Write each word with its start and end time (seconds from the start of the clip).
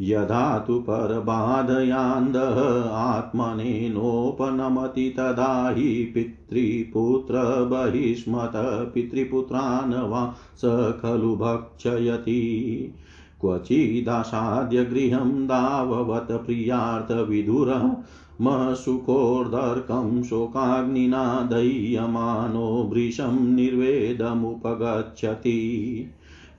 यदा 0.00 0.58
तु 0.58 0.78
परबाधयान्दः 0.78 2.90
आत्मनेनोपनमति 2.90 5.10
तदा 5.10 5.74
हि 5.76 6.12
पितृपुत्रबहिष्मत 6.14 8.90
पितृपुत्रान् 8.94 9.94
वा 9.94 10.34
स 10.56 10.94
खलु 11.02 11.36
भक्षयति। 11.36 12.94
क्वचिदासाद्य 13.44 14.84
गृहं 14.84 15.46
दाववत् 15.46 16.46
प्रियार्थविधुरः 16.46 17.90
मसुकोर्दर्कं 18.40 20.22
शोकाग्निना 20.22 21.48
दह्यमानो 21.52 22.90
वृषं 22.94 23.54
निर्वेदमुपगच्छति। 23.54 25.60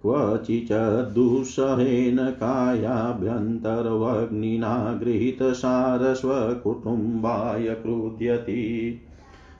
क्वचिच्दुःसहेन 0.07 2.17
कायाभ्यन्तर्वग्निना 2.17 5.01
गृहीतसारस्वकुटुम्बाय 5.03 7.69
क्रुध्यति। 7.69 9.01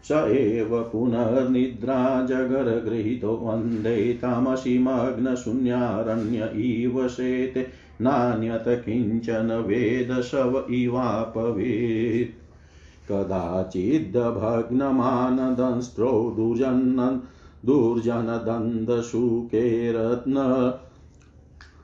स 0.09 0.13
एव 0.13 0.89
पुनर्निद्रा 0.93 2.27
जगरगृहीतो 2.27 3.41
वंदे 3.43 4.13
तमसि 4.13 4.79
मग्नशून्यारण्य 4.79 6.63
इव 6.63 7.09
शेते 7.09 7.67
नान्यत 8.01 8.65
किंचन 8.69 9.65
वेदशव 9.67 10.67
इवापवेत्। 10.71 12.47
कदाचिद्भग्नमानदंष्ट्रो 17.67 17.67
दुर्जन् 17.67 18.27
दुर्जनदन्दशुकेरत्न 18.27 20.73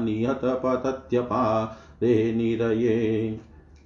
नियतपतत्यपारे 2.02 2.32
निरये। 2.32 3.40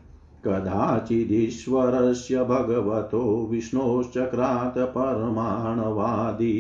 कदाचिदीश्वरस्य 0.46 2.44
भगवतो 2.44 3.22
विष्णोश्चक्रात् 3.52 4.78
परमाणवादी 4.96 6.54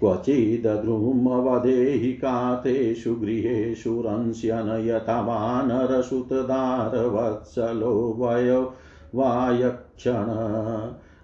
क्वचिदद्रुमवदेहि 0.00 2.12
कातेषु 2.12 3.14
गृहेषु 3.14 4.02
रंस्यन 4.06 4.82
यथा 4.86 5.20
वानरसुतदारवत्सलो 5.20 8.16
वयो 8.18 8.74
वायक्षण। 9.14 10.26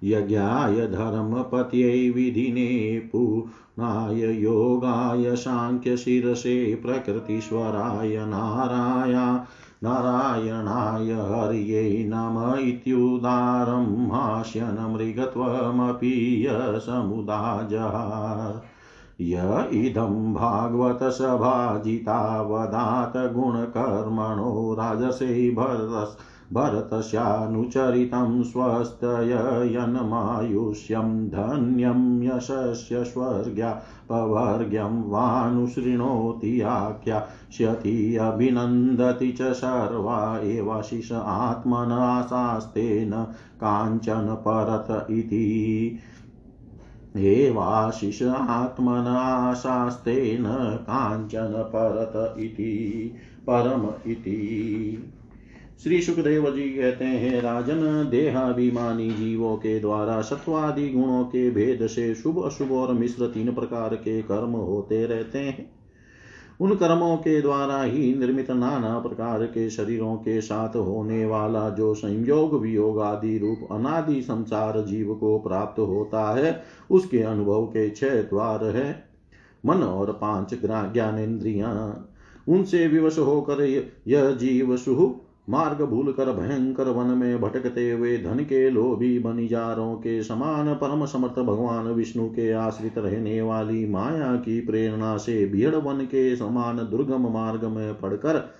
यज्ञाय 0.04 0.86
धर्मपत्यै 0.86 2.10
विधिने 2.10 3.08
पुनाय 3.12 4.42
योगाय 4.42 5.36
साङ्ख्यशिरसे 5.36 6.74
प्रकृतिस्वराय 6.74 8.16
नाराया 8.16 9.46
नारायणाय 9.86 11.10
हर्यै 11.32 11.90
नम 12.12 12.38
इत्युदारं 12.68 13.90
हास्यन् 14.12 14.80
मृगत्वमपि 14.92 16.14
यसमुदाजहार 16.46 18.40
य 19.20 19.66
इदं 19.72 20.32
भागवतसभाजितावदात् 20.32 23.16
गुणकर्मणो 23.34 24.50
राजसे 24.78 25.28
भरस् 25.58 26.16
भरतस्यानुचरितं 26.52 28.42
स्वस्तययनमायुष्यं 28.50 31.08
धन्यं 31.30 32.02
यशस्य 32.22 33.02
स्वर्ग्या 33.04 33.70
पवर्ग्यं 34.10 35.02
वानुशृणोति 35.10 36.60
आख्यास्यति 36.74 37.35
अभिनन्दति 38.16 39.32
च 39.32 39.42
सर्वा 39.42 40.38
एवाशिष 40.38 41.12
आत्मनाशास्तेन 41.12 43.26
काञ्चन 43.56 44.14
परत 44.14 45.10
इति। 45.10 45.98
एवाशिष 47.16 48.22
आत्मनाशास्तेन 48.22 50.44
काञ्चन 50.82 51.44
परत 51.46 52.40
इति, 52.40 53.14
परम 53.50 54.10
इति। 54.10 55.12
श्री 55.82 56.02
सुखदेव 56.02 56.54
जी 56.54 56.62
कहते 56.62 57.04
हैं, 57.04 57.42
राजन, 57.42 58.08
देहाभिमानी 58.10 59.10
जीवों 59.10 59.56
के 59.56 59.80
द्वारा 59.80 60.20
सत्वादि 60.20 60.88
गुणों 60.88 61.24
के 61.24 61.50
भेद 61.50 61.86
से 61.86 62.14
शुभ, 62.14 62.44
अशुभ 62.44 62.72
और 62.72 62.92
मिश्र 62.92 63.26
तीन 63.26 63.54
प्रकार 63.54 63.94
के 63.94 64.22
कर्म 64.22 64.50
होते 64.50 65.06
रहते 65.06 65.38
हैं। 65.38 65.75
उन 66.60 66.74
कर्मों 66.74 67.16
के 67.16 67.42
द्वारा 67.42 67.82
ही 67.82 68.14
निर्मित 68.14 68.50
नाना 68.50 68.98
प्रकार 68.98 69.44
के 69.44 69.70
शरीरों 69.70 70.16
के 70.16 70.40
साथ 70.40 70.76
होने 70.76 71.26
वाला 71.26 71.70
जो 71.70 71.94
संयोग, 71.94 72.60
वियोग 72.60 73.00
आदि 73.00 73.38
रूप 73.38 73.68
अनादि 73.72 74.22
संसार 74.22 74.84
जीव 74.84 75.14
को 75.14 75.38
प्राप्त 75.38 75.78
होता 75.78 76.34
है, 76.34 76.62
उसके 76.90 77.22
अनुभव 77.22 77.66
के 77.66 77.90
छह 77.90 78.22
द्वार 78.22 78.64
है। 78.64 79.04
मन 79.66 79.76
और 79.76 80.12
पाँच 80.12 80.54
ज्ञानेन्द्रिया 80.64 81.96
उनसे 82.48 82.86
विवश 82.86 83.18
होकर 83.18 83.88
यह 84.08 84.30
जीव 84.30 84.76
सुह 84.76 85.25
मार्ग 85.50 85.82
भूल 85.82 86.12
कर 86.12 86.32
भयंकर 86.32 86.84
वन 86.84 87.06
में 87.06 87.40
भटकते 87.40 87.90
हुए 87.90 88.18
धन 88.18 88.38
के 88.38 88.70
लोभी 88.70 89.18
बनिजारों 89.18 89.94
के 89.94 90.22
समान 90.22 90.74
परम 90.74 91.06
समर्थ 91.06 91.32
भगवान 91.32 91.86
विष्णु 91.86 92.28
के 92.28 92.52
आश्रित 92.52 92.98
रहने 92.98 93.42
वाली 93.42 93.88
माया 93.88 94.36
की 94.36 94.60
प्रेरणा 94.60 95.16
से 95.16 95.46
भीड़ 95.46 95.74
वन 95.74 96.04
के 96.04 96.36
समान 96.36 96.76
दुर्गम 96.76 97.32
मार्ग 97.32 97.64
में 97.64 98.00
पड़कर 98.00 98.52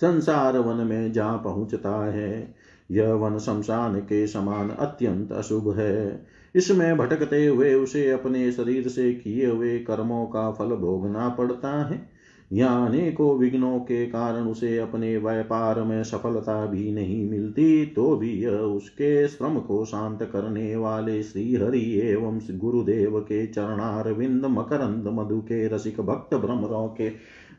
संसार 0.00 0.58
वन 0.58 0.86
में 0.86 1.12
जा 1.12 1.36
पहुँचता 1.36 2.12
है। 2.12 2.54
यह 2.90 3.12
वन 3.12 3.38
शमशान 3.38 4.00
के 4.00 4.26
समान 4.26 4.70
अत्यंत 4.70 5.32
अशुभ 5.32 5.78
है। 5.78 6.26
इसमें 6.54 6.96
भटकते 6.96 7.46
हुए 7.46 7.74
उसे 7.74 8.10
अपने 8.10 8.52
शरीर 8.52 8.88
से 8.88 9.14
किए 9.14 9.46
हुए 9.46 9.78
कर्मों 9.78 10.26
का 10.26 10.50
फल 10.50 10.66
भोगना 10.66 11.28
पड़ता 11.28 11.84
है। 11.84 12.15
यहाँ 12.52 12.88
अनेकों 12.88 13.38
विघ्नों 13.38 13.78
के 13.78 14.06
कारण 14.06 14.46
उसे 14.48 14.78
अपने 14.78 15.16
व्यापार 15.16 15.82
में 15.82 16.04
सफलता 16.04 16.66
भी 16.66 16.92
नहीं 16.92 17.30
मिलती 17.30 17.86
तो 17.86 18.16
भी 18.16 18.30
यह 18.30 18.50
उसके 18.50 19.28
श्रम 19.28 19.58
को 19.58 19.84
शांत 19.84 20.22
करने 20.22 20.76
वाले 20.76 21.22
श्री 21.22 21.54
हरि 21.54 22.00
एवं 22.00 22.40
गुरुदेव 22.52 23.20
के 23.20 23.46
चरणारविंद, 23.46 24.46
मकरंद, 24.46 25.08
मधु 25.08 25.40
के 25.40 25.68
रसिक 25.68 26.00
भक्त 26.00 26.34
भ्रमरों 26.34 26.88
के 26.88 27.10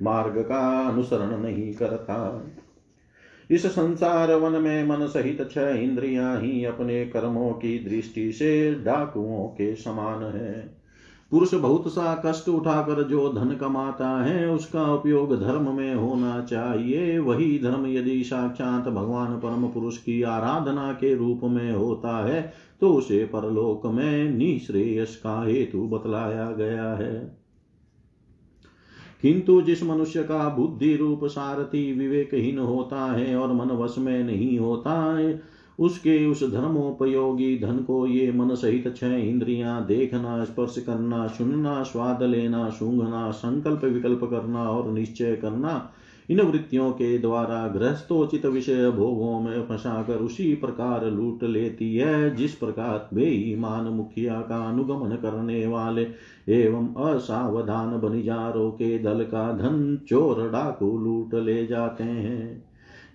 मार्ग 0.01 0.37
का 0.37 0.89
अनुसरण 0.89 1.41
नहीं 1.41 1.73
करता। 1.73 2.47
इस 3.51 3.65
संसार 3.65 4.33
वन 4.33 4.61
में 4.61 4.87
मन 4.87 5.07
सहित 5.07 5.49
छह 5.51 5.69
इंद्रियाँ 5.69 6.41
ही 6.41 6.65
अपने 6.65 7.05
कर्मों 7.05 7.51
की 7.51 7.79
दृष्टि 7.79 8.31
से 8.31 8.75
डाकुओं 8.75 9.47
के 9.47 9.75
समान 9.75 10.23
है। 10.23 10.76
पुरुष 11.31 11.53
बहुत 11.53 11.87
सा 11.87 12.13
कष्ट 12.25 12.47
उठाकर 12.49 13.01
जो 13.03 13.29
धन 13.33 13.51
कमाता 13.51 14.09
है, 14.23 14.49
उसका 14.49 14.83
उपयोग 14.93 15.35
धर्म 15.39 15.75
में 15.75 15.95
होना 15.95 16.39
चाहिए। 16.41 17.17
वही 17.19 17.59
धर्म 17.59 17.85
यदि 17.87 18.23
साक्षात 18.23 18.87
भगवान 18.87 19.35
परम 19.35 19.67
पुरुष 19.67 19.97
की 19.97 20.21
आराधना 20.21 20.91
के 20.93 21.15
रूप 21.15 21.41
में 21.43 21.71
होता 21.71 22.25
है 22.25 22.53
तो 22.81 22.93
उसे 22.93 23.23
परलोक 23.25 23.85
में 23.85 24.29
निश्रेयस 24.29 25.15
का 25.15 25.41
हेतु 25.43 25.81
बतलाया 25.87 26.51
गया 26.51 26.93
है। 26.93 27.37
किंतु 29.21 29.61
जिस 29.61 29.83
मनुष्य 29.83 30.23
का 30.23 30.47
बुद्धि 30.49 30.95
रूप 30.95 31.25
सारथी 31.25 31.91
विवेकहीन 31.93 32.59
होता 32.59 33.05
है 33.13 33.35
और 33.35 33.53
मन 33.53 33.71
वश 33.75 33.95
में 33.97 34.23
नहीं 34.23 34.57
होता 34.59 34.91
है 35.17 35.56
उसके 35.79 36.25
उस 36.25 36.51
धर्मोपयोगी 36.51 37.59
धन 37.59 37.77
को 37.77 38.07
ये 38.07 38.31
मन 38.31 38.55
सहित 38.55 38.97
छह 38.97 39.15
इंद्रियाँ 39.15 39.85
देखना, 39.85 40.43
स्पर्श 40.43 40.83
करना, 40.87 41.27
सुनना, 41.27 41.83
स्वाद 41.83 42.23
लेना, 42.23 42.69
सूंघना, 42.69 43.31
संकल्प 43.31 43.83
विकल्प 43.83 44.23
करना 44.23 44.69
और 44.69 44.91
निश्चय 44.91 45.35
करना, 45.35 45.91
इन 46.29 46.41
वृत्तियों 46.41 46.91
के 46.91 47.17
द्वारा 47.17 47.67
गृहस्थोचित 47.67 48.45
विषय 48.45 48.91
भोगों 48.91 49.39
में 49.39 49.67
फंसाकर 49.67 50.15
उसी 50.15 50.53
प्रकार 50.55 51.05
लूट 51.05 51.43
लेती 51.43 51.95
है, 51.95 52.35
जिस 52.35 52.55
प्रकार 52.55 53.09
बेईमान 53.13 53.85
मुखिया 53.85 54.41
का 54.41 54.69
अनुगमन 54.69 55.15
करने 55.15 55.67
वाले 55.67 56.07
एवं 56.49 57.13
असावधान 57.13 57.97
बनिजारों 57.97 58.71
के 58.71 58.99
दल 58.99 59.23
का 59.23 59.51
धन 59.51 59.99
चोर 60.07 60.49
डाकू 60.49 60.97
लूट 60.97 61.35
ले 61.35 61.67
जाते 61.67 62.03
हैं। 62.03 62.66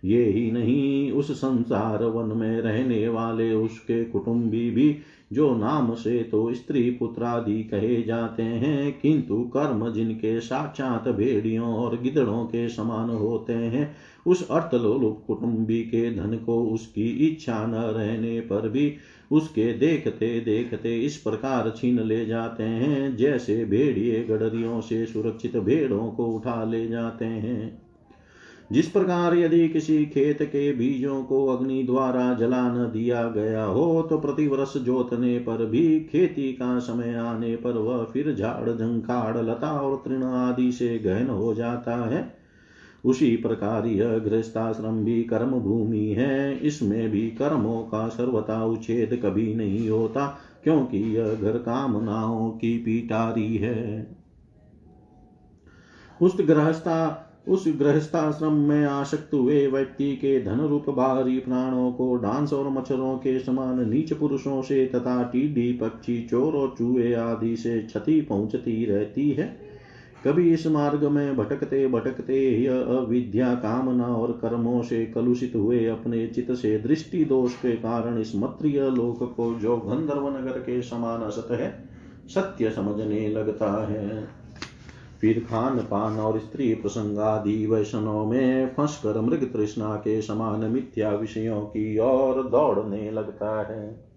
ये 0.04 0.24
ही 0.24 0.50
नहीं, 0.50 1.12
उस 1.12 1.32
संसार 1.32 2.04
वन 2.04 2.36
में 2.36 2.60
रहने 2.60 3.08
वाले 3.08 3.52
उसके 3.54 4.04
कुटुंबी 4.04 4.70
भी, 4.70 4.96
जो 5.32 5.56
नाम 5.56 5.94
से 5.94 6.22
तो 6.22 6.54
स्त्री 6.54 6.90
पुत्रादि 6.90 7.64
कहे 7.64 8.02
जाते 8.02 8.42
हैं, 8.42 9.00
किंतु 9.00 9.42
कर्म 9.42 9.92
जिनके 9.92 10.40
साक्षात 10.40 11.08
भेड़ियों 11.08 11.74
और 11.74 12.00
गिदड़ों 12.00 12.44
के 12.44 12.68
समान 12.68 13.10
होते 13.10 13.52
हैं, 13.52 13.96
उस 14.26 14.48
अर्थलोलुप 14.50 15.24
कुटुंबी 15.26 15.82
के 15.82 16.14
धन 16.14 16.36
को 16.36 16.64
उसकी 16.64 17.28
इच्छा 17.28 17.66
न 17.66 17.74
रहने 17.74 18.40
पर 18.40 18.68
भी 18.68 18.94
उसके 19.32 19.72
देखते 19.72 20.40
देखते 20.40 21.00
इस 21.00 21.16
प्रकार 21.16 21.74
छीन 21.76 22.00
ले 22.00 22.26
जाते 22.26 22.62
हैं, 22.62 23.16
जैसे 23.16 23.64
भेड़िए 23.64 24.24
गडरियों 24.24 24.80
से 24.80 25.06
सुरक्षित 25.06 25.56
भेड़ों 25.56 26.10
को 26.10 26.26
उठा 26.26 26.64
ले 26.64 26.88
जाते 26.88 27.24
हैं। 27.24 27.81
जिस 28.72 28.86
प्रकार 28.88 29.34
यदि 29.34 29.68
किसी 29.68 30.06
खेत 30.06 30.42
के 30.42 30.72
बीजों 30.72 31.22
को 31.24 31.46
अग्नि 31.46 31.82
द्वारा 31.82 32.34
जला 32.34 32.72
न 32.72 32.90
दिया 32.92 33.28
गया 33.28 33.64
हो 33.64 34.02
तो 34.02 34.18
प्रतिवर्ष 34.18 34.76
जोतने 34.76 35.38
पर 35.38 35.64
भी 35.66 36.00
खेती 36.00 36.52
का 36.52 36.78
समय 36.78 37.14
आने 37.14 37.56
पर 37.56 37.72
वह 37.72 38.04
फिर 38.04 38.34
झाड़, 38.34 38.70
झंखाड़, 38.70 39.38
लता 39.38 39.80
और 39.80 40.02
तृण 40.04 40.22
आदि 40.22 40.72
से 40.72 40.98
गहन 40.98 41.26
हो 41.26 41.54
जाता 41.54 41.96
है। 42.10 42.34
उसी 43.04 43.36
प्रकार 43.36 43.86
यह 43.86 44.18
गृहस्थाश्रम 44.18 45.04
भी 45.04 45.22
कर्म 45.22 45.50
भूमि 45.50 46.06
है। 46.06 46.58
इसमें 46.58 47.10
भी 47.10 47.30
कर्मों 47.30 47.82
का 47.82 48.08
सर्वथा 48.08 48.64
उच्छेद 48.64 49.20
कभी 49.24 49.54
नहीं 49.54 49.90
होता, 49.90 50.38
क्योंकि 50.64 50.98
यह 51.16 51.34
घर 51.34 51.58
कामनाओं 51.58 52.50
की 52.50 52.78
पिटारी 52.78 53.56
है। 53.56 54.16
उस 56.22 56.36
गृहस्था 56.40 57.21
उस 57.48 57.64
गृहस्थाश्रम 57.68 58.52
में 58.52 58.84
आसक्त 58.84 59.34
हुए 59.34 59.66
व्यक्ति 59.66 60.16
के 60.16 60.40
धन 60.42 60.60
रूप 60.60 60.90
बाहरी 60.90 61.38
प्राणों 61.38 61.92
को 61.92 62.14
डांस 62.16 62.52
और 62.52 62.68
मच्छरों 62.68 63.16
के 63.18 63.38
समान 63.38 63.90
नीच 63.90 64.12
पुरुषों 64.12 64.62
से 64.62 64.86
तथा 64.86 65.22
टीडी, 65.22 65.72
पक्षी, 65.72 66.22
चोर 66.22 66.54
और 66.54 66.74
चूहे 66.78 67.14
आदि 67.14 67.56
से 67.56 67.78
क्षति 67.78 68.20
पहुँचती 68.20 68.84
रहती 68.84 69.30
है। 69.30 69.72
कभी 70.26 70.52
इस 70.52 70.66
मार्ग 70.66 71.04
में 71.04 71.36
भटकते 71.36 71.86
भटकते 71.86 72.62
यह 72.62 72.80
अविद्या 72.80 73.54
कामना 73.54 74.06
और 74.06 74.32
कर्मों 74.32 74.82
से 74.82 75.06
कलुषित 75.06 75.52
हुए 75.56 75.86
अपने 75.86 76.26
चित 76.26 76.52
से 76.52 76.78
दृष्टि 76.78 77.24
दोष 77.24 77.54
के 77.54 77.72
कारण 77.72 78.18
इस 78.18 78.32
मत्रिय 78.36 78.80
लोक 78.90 79.34
को 79.36 79.54
जो 79.54 79.76
गंधर्व 79.76 80.28
नगर 80.28 80.58
के 80.58 80.82
समान 80.82 81.20
असत 81.20 81.48
है, 81.50 81.88
सत्य 82.28 82.70
समझने 82.70 83.28
लगता 83.28 83.86
है। 83.86 84.41
फिर 85.22 85.38
खान 85.50 85.78
पान 85.78 86.18
और 86.18 86.38
स्त्री 86.38 86.74
प्रसंग 86.74 87.18
आदि 87.18 87.66
वैष्णव 87.66 88.26
में 88.26 88.74
फंसकर 88.74 89.20
मृग 89.20 89.52
तृष्णा 89.52 89.96
के 89.96 90.22
समान 90.22 90.60
मिथ्या 90.60 91.10
विषयों 91.10 91.60
की 91.60 91.98
ओर 91.98 92.48
दौड़ने 92.48 93.10
लगता 93.10 93.72
है। 93.72 94.12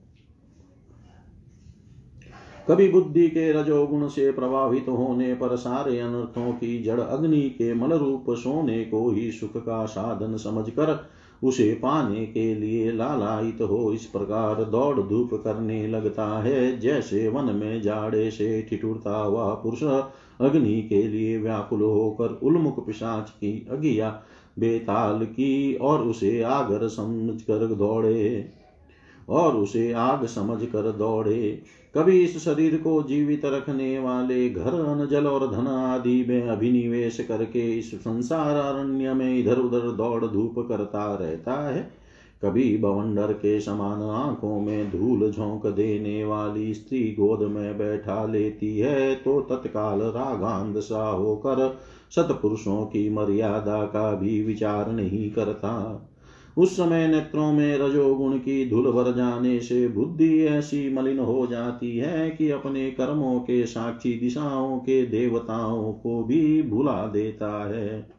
कभी 2.68 2.90
बुद्धि 2.90 3.28
के 3.28 3.52
रजोगुण 3.52 4.08
से 4.08 4.32
प्रभावित 4.32 4.86
होने 4.90 5.34
पर 5.34 5.56
सारे 5.56 6.00
अनर्थों 6.00 6.52
की 6.52 6.84
जड़ 6.84 7.00
अग्नि 7.00 7.42
के 7.42 7.74
मल 7.74 7.94
रूप 7.94 8.26
सोने 8.30 8.84
को 8.86 9.12
ही 9.12 9.32
सुख 9.32 9.58
का 9.58 9.86
साधन 9.86 10.38
समझकर 10.38 11.10
उसे 11.44 11.74
पाने 11.74 12.26
के 12.26 12.56
लिए 12.56 12.92
लालायित 12.92 13.62
हो 13.62 13.94
इस 13.94 14.06
प्रकार 14.06 14.64
दौड़ 14.64 15.02
धूप 15.02 15.30
करने 15.34 15.88
लगता 15.88 16.28
है। 16.42 16.80
जैसे 16.80 17.28
वन 17.28 17.56
में 17.56 17.82
जाड़े 17.82 18.32
से 18.32 18.68
ठिठुरता 18.70 19.18
हुआ 19.18 19.54
पुरुष 19.54 19.84
अग्नि 20.42 20.82
के 20.82 21.02
लिए 21.04 21.38
व्याकुल 21.38 21.82
होकर 21.82 22.40
उन्मुख 22.44 22.86
पिशाच 22.86 23.30
की 23.30 23.68
अगिया 23.72 24.10
बेताल 24.60 25.26
की 25.26 25.76
और 25.76 26.02
उसे 26.02 26.42
आगर 26.42 26.88
समझ 26.88 27.42
कर 27.42 27.66
दौड़े, 27.68 28.50
और 29.30 29.56
उसे 29.56 29.92
आग 29.94 30.26
समझ 30.26 30.62
कर 30.66 30.92
दौड़े। 30.92 31.62
कभी 31.96 32.20
इस 32.20 32.38
शरीर 32.38 32.76
को 32.78 33.02
जीवित 33.04 33.46
रखने 33.46 33.98
वाले 34.00 34.50
घर 34.50 34.74
अन 34.74 35.08
जल 35.08 35.28
और 35.28 35.48
धन 35.52 35.68
आदि 35.68 36.26
में 36.30 36.48
अभिनिवेश 36.48 37.20
करके 37.20 37.78
इस 37.80 37.94
संसार 37.96 38.56
अरण्य 38.56 39.14
में 39.14 39.38
इधर 39.40 39.58
उधर 39.58 39.92
दौड़ 39.92 40.26
धूप 40.26 40.66
करता 40.70 41.14
रहता 41.16 41.54
है। 41.70 42.05
कभी 42.44 42.78
बवंडर 42.78 43.34
के 43.34 43.60
समान 43.62 44.02
आँखों 44.02 44.60
में 44.60 44.92
धूल 44.92 45.32
झोंक 45.32 45.68
देने 45.68 46.24
वाली 46.24 46.74
स्त्री 46.74 47.04
गोद 47.20 47.42
में 47.42 47.78
बैठा 47.78 48.26
लेती 48.26 48.78
है 48.78 49.16
तो 49.16 49.42
तत्काल 49.42 50.02
रागांध 50.02 50.80
सा 50.80 51.10
होकर 51.10 51.78
सतपुरुषों 52.12 52.86
की 52.86 53.10
मर्यादा 53.10 53.84
का 53.86 54.12
भी 54.16 54.42
विचार 54.44 54.92
नहीं 54.92 55.32
करता। 55.32 56.02
उस 56.58 56.78
समय 56.78 57.08
नेत्रों 57.08 57.52
में 57.54 57.78
रजोगुण 57.78 58.38
की 58.38 58.70
धूल 58.70 58.92
भर 58.92 59.12
जाने 59.16 59.60
से 59.60 59.88
बुद्धि 59.88 60.46
ऐसी 60.46 60.94
मलिन 60.94 61.20
हो 61.20 61.48
जाती 61.48 61.98
है 61.98 62.30
कि 62.30 62.50
अपने 62.50 62.92
कर्मों 62.92 63.40
के 63.40 63.66
साक्षी 63.66 64.14
दिशाओं 64.20 64.78
के 64.80 65.06
देवताओं 65.06 65.94
को 65.94 66.24
भी 66.24 66.62
भुला 66.62 67.08
देता 67.08 67.70
है। 67.70 68.15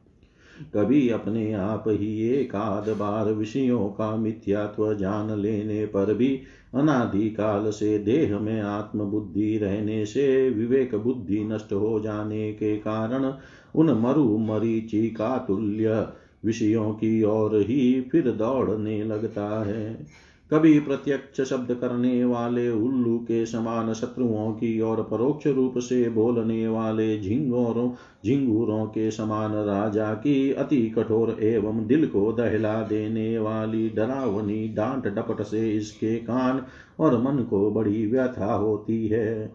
कभी 0.74 1.08
अपने 1.08 1.52
आप 1.52 1.84
ही 1.88 2.28
एक 2.28 2.54
आध 2.54 2.88
बार 2.88 3.32
विषयों 3.32 3.88
का 3.88 4.16
मिथ्यात्व 4.16 4.94
जान 4.94 5.40
लेने 5.40 5.86
पर 5.86 6.14
भी 6.14 6.42
अनादिकाल 6.74 7.70
से 7.70 7.98
देह 7.98 8.38
में 8.38 8.60
आत्मबुद्धि 8.60 9.58
रहने 9.58 10.06
से 10.06 10.50
विवेक 10.50 10.94
बुद्धि 10.94 11.44
नष्ट 11.44 11.72
हो 11.72 12.00
जाने 12.00 12.52
के 12.52 12.76
कारण 12.76 13.32
उन 13.74 13.90
मरु 13.90 14.38
मरीचि 14.38 15.10
का 15.10 15.38
तुल्य 15.38 16.08
विषयों 16.44 16.92
की 16.92 17.22
ओर 17.22 17.60
ही 17.60 18.00
फिर 18.12 18.30
दौड़ने 18.30 19.04
लगता 19.04 19.64
है। 19.64 20.06
कभी 20.52 20.80
प्रत्यक्ष 20.80 21.40
शब्द 21.40 21.74
करने 21.74 22.24
वाले 22.24 22.70
उल्लू 22.70 23.18
के 23.18 23.46
समान 23.46 23.92
शत्रुओं 23.92 24.52
की 24.52 24.80
और 24.80 25.02
परोक्ष 25.02 25.46
रूप 25.46 25.78
से 25.78 26.08
बोलने 26.08 26.68
वाले 26.68 27.20
झिंगोरों, 27.20 27.90
झिंगूरों 28.26 28.86
के 28.86 29.10
समान 29.10 29.52
राजा 29.52 30.14
की 30.14 30.52
अति 30.52 30.90
कठोर 30.90 31.36
एवं 31.40 31.86
दिल 31.86 32.06
को 32.06 32.32
दहला 32.32 32.82
देने 32.82 33.38
वाली 33.38 33.88
डरावनी 33.88 34.68
डांट 34.68 35.06
डपट 35.06 35.42
से 35.42 35.70
इसके 35.72 36.16
कान 36.16 36.62
और 37.00 37.18
मन 37.22 37.42
को 37.42 37.70
बड़ी 37.70 38.06
व्यथा 38.06 38.54
होती 38.54 39.08
है। 39.08 39.52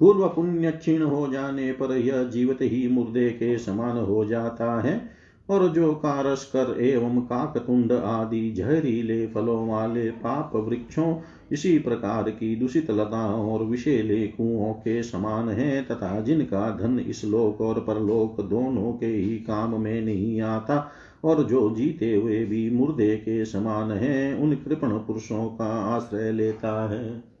पूर्व 0.00 0.28
पुण्य 0.28 0.70
क्षीण 0.70 1.02
हो 1.02 1.28
जाने 1.32 1.72
पर 1.72 1.96
यह 1.96 2.22
जीवित 2.22 2.58
ही 2.62 2.88
मुर्दे 2.88 3.30
के 3.30 3.58
समान 3.58 3.96
हो 3.98 4.24
जाता 4.24 4.80
है। 4.80 5.21
और 5.50 5.68
जो 5.68 5.94
कारस्कर 5.94 6.76
एवं 6.80 7.20
काकतुंड 7.20 7.92
आदि 7.92 8.50
जहरीले 8.50 9.26
फलों 9.26 9.68
वाले 9.68 10.10
पाप 10.10 10.56
वृक्षों, 10.56 11.16
इसी 11.52 11.78
प्रकार 11.78 12.30
की 12.30 12.56
दूषित 12.56 12.90
लताओं 12.90 13.52
और 13.52 13.64
विषेले 13.64 14.26
कुओं 14.26 14.72
के 14.72 15.02
समान 15.02 15.48
है 15.48 15.82
तथा 15.82 16.20
जिनका 16.20 16.70
धन 16.70 16.98
इस 16.98 17.24
लोक 17.24 17.60
और 17.60 17.80
परलोक 17.80 18.40
दोनों 18.40 18.92
के 18.92 19.06
ही 19.06 19.36
काम 19.36 19.80
में 19.80 20.02
नहीं 20.02 20.40
आता 20.40 20.90
और 21.24 21.42
जो 21.42 21.74
जीते 21.76 22.14
हुए 22.14 22.44
भी 22.44 22.70
मुर्दे 22.70 23.16
के 23.16 23.44
समान 23.44 23.90
है, 23.90 24.34
उन 24.34 24.54
कृपण 24.54 24.90
पुरुषों 24.90 25.48
का 25.48 25.96
आश्रय 25.96 26.32
लेता 26.32 26.90
है। 26.90 27.31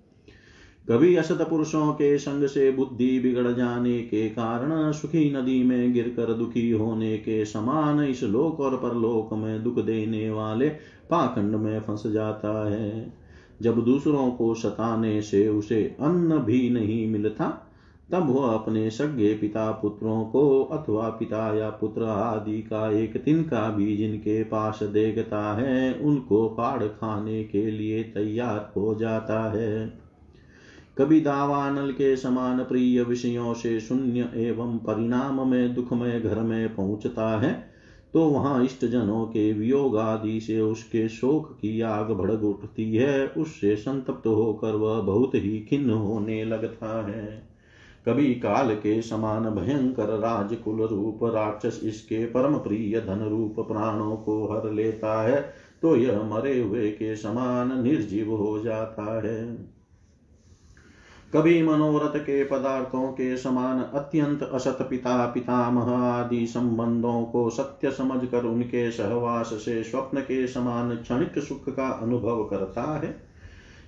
कभी 0.88 1.16
असत 1.16 1.46
पुरुषों 1.50 1.92
के 1.92 2.18
संग 2.18 2.46
से 2.46 2.70
बुद्धि 2.70 3.20
बिगड़ 3.20 3.52
जाने 3.52 4.02
के 4.02 4.28
कारण 4.28 4.92
सुखी 4.92 5.32
नदी 5.32 5.62
में 5.62 5.92
गिरकर 5.92 6.34
दुखी 6.34 6.70
होने 6.70 7.18
के 7.18 7.44
समान 7.44 8.00
इस 8.00 8.22
लोक 8.22 8.60
और 8.60 8.76
परलोक 8.76 9.32
में 9.32 9.62
दुख 9.62 9.78
देने 9.78 10.30
वाले 10.30 10.68
पाखंड 11.10 11.54
में 11.54 11.80
फंस 11.80 12.06
जाता 12.06 12.70
है। 12.70 13.14
जब 13.62 13.84
दूसरों 13.84 14.30
को 14.30 14.54
सताने 14.54 15.22
से 15.22 15.48
उसे 15.48 15.96
अन्न 16.00 16.38
भी 16.38 16.70
नहीं 16.70 17.06
मिलता, 17.08 17.68
तब 18.10 18.30
वह 18.30 18.52
अपने 18.52 18.90
सगे 18.90 19.34
पिता 19.34 19.70
पुत्रों 19.72 20.24
को 20.24 20.64
अथवा 20.64 21.08
पिता 21.08 21.56
या 21.56 21.70
पुत्र 21.70 22.02
आदि 22.02 22.62
का 22.62 22.90
एक 22.90 23.16
तिनका 23.16 23.70
भी 23.70 23.96
जिनके 23.96 24.44
पास 24.44 24.82
देखता 24.82 25.54
है, 25.54 25.94
उनको 25.94 26.54
फाड़ 26.56 26.82
खाने 26.82 27.44
के 27.44 27.70
लिए 27.70 28.02
तैयार 28.02 28.72
हो 28.76 28.94
जाता 28.94 29.50
है। 29.50 30.01
कभी 30.96 31.20
दावानल 31.20 31.90
के 31.92 32.16
समान 32.16 32.62
प्रिय 32.64 33.02
विषयों 33.02 33.54
से 33.54 33.78
शून्य 33.80 34.28
एवं 34.36 34.76
परिणाम 34.78 35.48
में 35.48 35.74
दुखमय 35.74 36.20
घर 36.20 36.40
में 36.40 36.74
पहुँचता 36.74 37.28
है 37.40 37.52
तो 38.14 38.24
वहाँ 38.24 38.64
इष्ट 38.64 38.84
जनों 38.84 39.24
के 39.26 39.52
वियोग 39.52 39.96
आदि 39.96 40.40
से 40.40 40.58
उसके 40.60 41.08
शोक 41.08 41.52
की 41.52 41.80
आग 41.80 42.10
भड़क 42.10 42.42
उठती 42.42 42.94
है, 42.94 43.26
उससे 43.28 43.74
संतप्त 43.76 44.26
होकर 44.26 44.74
वह 44.74 45.00
बहुत 45.00 45.34
ही 45.34 45.58
खिन्न 45.60 45.90
होने 45.90 46.44
लगता 46.44 47.06
है। 47.08 47.50
कभी 48.06 48.34
काल 48.34 48.74
के 48.74 49.00
समान 49.02 49.48
भयंकर 49.50 50.18
राजकुल 50.18 50.82
रूप 50.82 51.24
राक्षस 51.24 51.80
इसके 51.84 52.24
परम 52.26 52.58
प्रिय 52.58 53.00
धन 53.00 53.24
रूप 53.28 53.60
प्राणों 53.68 54.16
को 54.16 54.44
हर 54.46 54.70
लेता 54.72 55.20
है 55.22 55.40
तो 55.82 55.96
यह 55.96 56.22
मरे 56.24 56.58
हुए 56.60 56.90
के 56.90 57.14
समान 57.16 57.82
निर्जीव 57.82 58.34
हो 58.34 58.58
जाता 58.58 59.20
है। 59.26 59.81
कभी 61.36 61.62
मनोरथ 61.62 62.20
के 62.20 62.44
पदार्थों 62.44 63.08
के 63.08 63.36
समान 63.36 63.80
अत्यंत 63.80 64.42
असत 64.42 64.78
पिता, 64.90 65.26
पितामह 65.26 65.92
आदि 65.92 66.46
संबंधों 66.46 67.24
को 67.24 67.50
सत्य 67.50 67.90
समझकर 67.90 68.44
उनके 68.44 68.90
सहवास 68.90 69.46
से 69.46 69.82
स्वप्न 69.82 70.20
के 70.20 70.46
समान 70.46 70.96
क्षणिक 70.96 71.38
सुख 71.38 71.68
का 71.68 71.88
अनुभव 71.88 72.44
करता 72.44 73.00
है। 73.00 73.32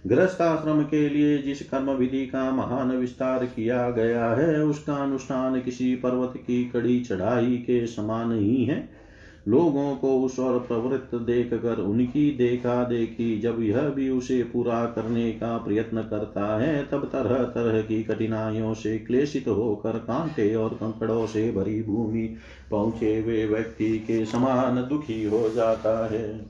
गृहस्थाश्रम 0.07 0.83
के 0.83 1.09
लिए 1.09 1.38
जिस 1.38 1.68
कर्म 1.68 1.90
विधि 1.90 2.26
का 2.26 2.50
महान 2.50 2.90
विस्तार 2.96 3.44
किया 3.44 3.90
गया 3.90 4.26
है, 4.26 4.62
उसका 4.62 4.94
अनुष्ठान 4.94 5.61
किसी 5.61 5.96
पर्वत 5.96 6.33
की 6.37 6.64
कड़ी 6.64 7.00
चढ़ाई 7.00 7.57
के 7.57 7.87
समान 7.87 8.33
ही 8.33 8.64
है। 8.64 9.03
लोगों 9.48 9.96
को 9.96 10.20
उस 10.20 10.38
और 10.38 10.59
प्रवृत्त 10.59 11.14
देख 11.14 11.54
कर 11.54 11.80
उनकी 11.80 12.30
देखा 12.30 12.85
देखी, 12.85 13.40
जब 13.40 13.62
यह 13.62 13.80
भी 13.80 14.11
उसे 14.11 14.42
पूरा 14.42 14.87
करने 14.87 15.33
का 15.33 15.57
प्रयत्न 15.57 16.02
करता 16.02 16.61
है, 16.61 16.87
तब 16.87 17.04
तरह 17.04 17.44
तरह 17.44 17.83
की 17.83 18.02
कठिनाइयों 18.02 18.74
से 18.74 18.98
क्लेशित 18.98 19.48
होकर 19.48 19.92
कांटे 19.92 20.54
और 20.54 20.70
कंकड़ों 20.70 21.26
से 21.26 21.52
भरी 21.52 21.83
भूमि 21.83 22.37
पहुँचे 22.70 23.20
हुए 23.20 23.46
व्यक्ति 23.46 23.98
के 23.98 24.24
समान 24.24 24.76
दुखी 24.76 25.24
हो 25.24 25.48
जाता 25.48 26.07
है। 26.07 26.46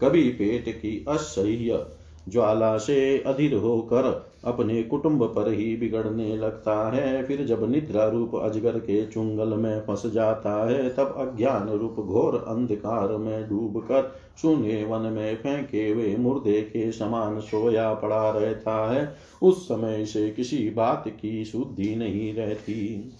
कभी 0.00 0.28
पेट 0.28 0.68
की 0.68 1.04
असह्य 1.08 1.86
ज्वाला 2.28 2.78
से 2.78 3.18
अधीर 3.18 3.54
होकर 3.54 4.29
अपने 4.44 4.82
कुटुंब 4.82 5.24
पर 5.24 5.52
ही 5.52 5.76
बिगड़ने 5.76 6.36
लगता 6.36 6.90
है। 6.90 7.26
फिर 7.26 7.44
जब 7.44 7.70
निद्रा 7.70 8.08
रूप 8.08 8.36
अजगर 8.36 8.78
के 8.78 9.06
चुंगल 9.06 9.48
में 9.48 9.80
फंस 9.80 10.06
जाता 10.06 10.70
है, 10.70 10.88
तब 10.88 11.14
अज्ञान 11.18 11.68
रूप 11.68 11.96
घोर 12.00 12.44
अंधकार 12.48 13.08
में 13.08 13.48
डूब 13.48 13.80
कर 13.82 14.16
वन 14.84 15.00
में 15.00 15.36
फेंके 15.36 15.88
हुए 15.88 16.16
मुर्दे 16.16 16.60
के 16.62 16.92
समान 16.92 17.40
सोया 17.40 17.94
पड़ा 17.94 18.30
रहता 18.30 18.92
है। 18.92 19.16
उस 19.42 19.64
समय 19.64 20.04
से 20.04 20.30
किसी 20.30 20.70
बात 20.70 21.04
की 21.08 21.44
शुद्धि 21.44 21.96
नहीं 21.96 22.34
रहती। 22.34 23.12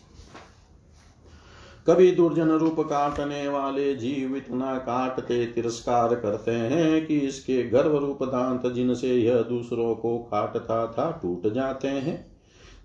कभी 1.87 2.11
दुर्जन 2.12 2.49
रूप 2.49 2.81
काटने 2.81 3.49
वाले 3.49 3.95
जीव 3.95 4.37
इतना 4.37 4.77
काटते 4.79 5.47
तिरस्कार 5.47 6.14
करते 6.14 6.51
हैं 6.51 7.07
कि 7.07 7.19
इसके 7.19 7.62
गर्भ 7.62 7.97
रूप 7.97 8.23
दांत 8.23 8.73
जिनसे 8.73 9.14
यह 9.14 9.43
दूसरों 9.43 9.95
को 9.95 10.19
काटता 10.19 10.87
था 10.87 11.21
टूट 11.23 11.53
जाते 11.53 11.88
हैं। 11.88 12.31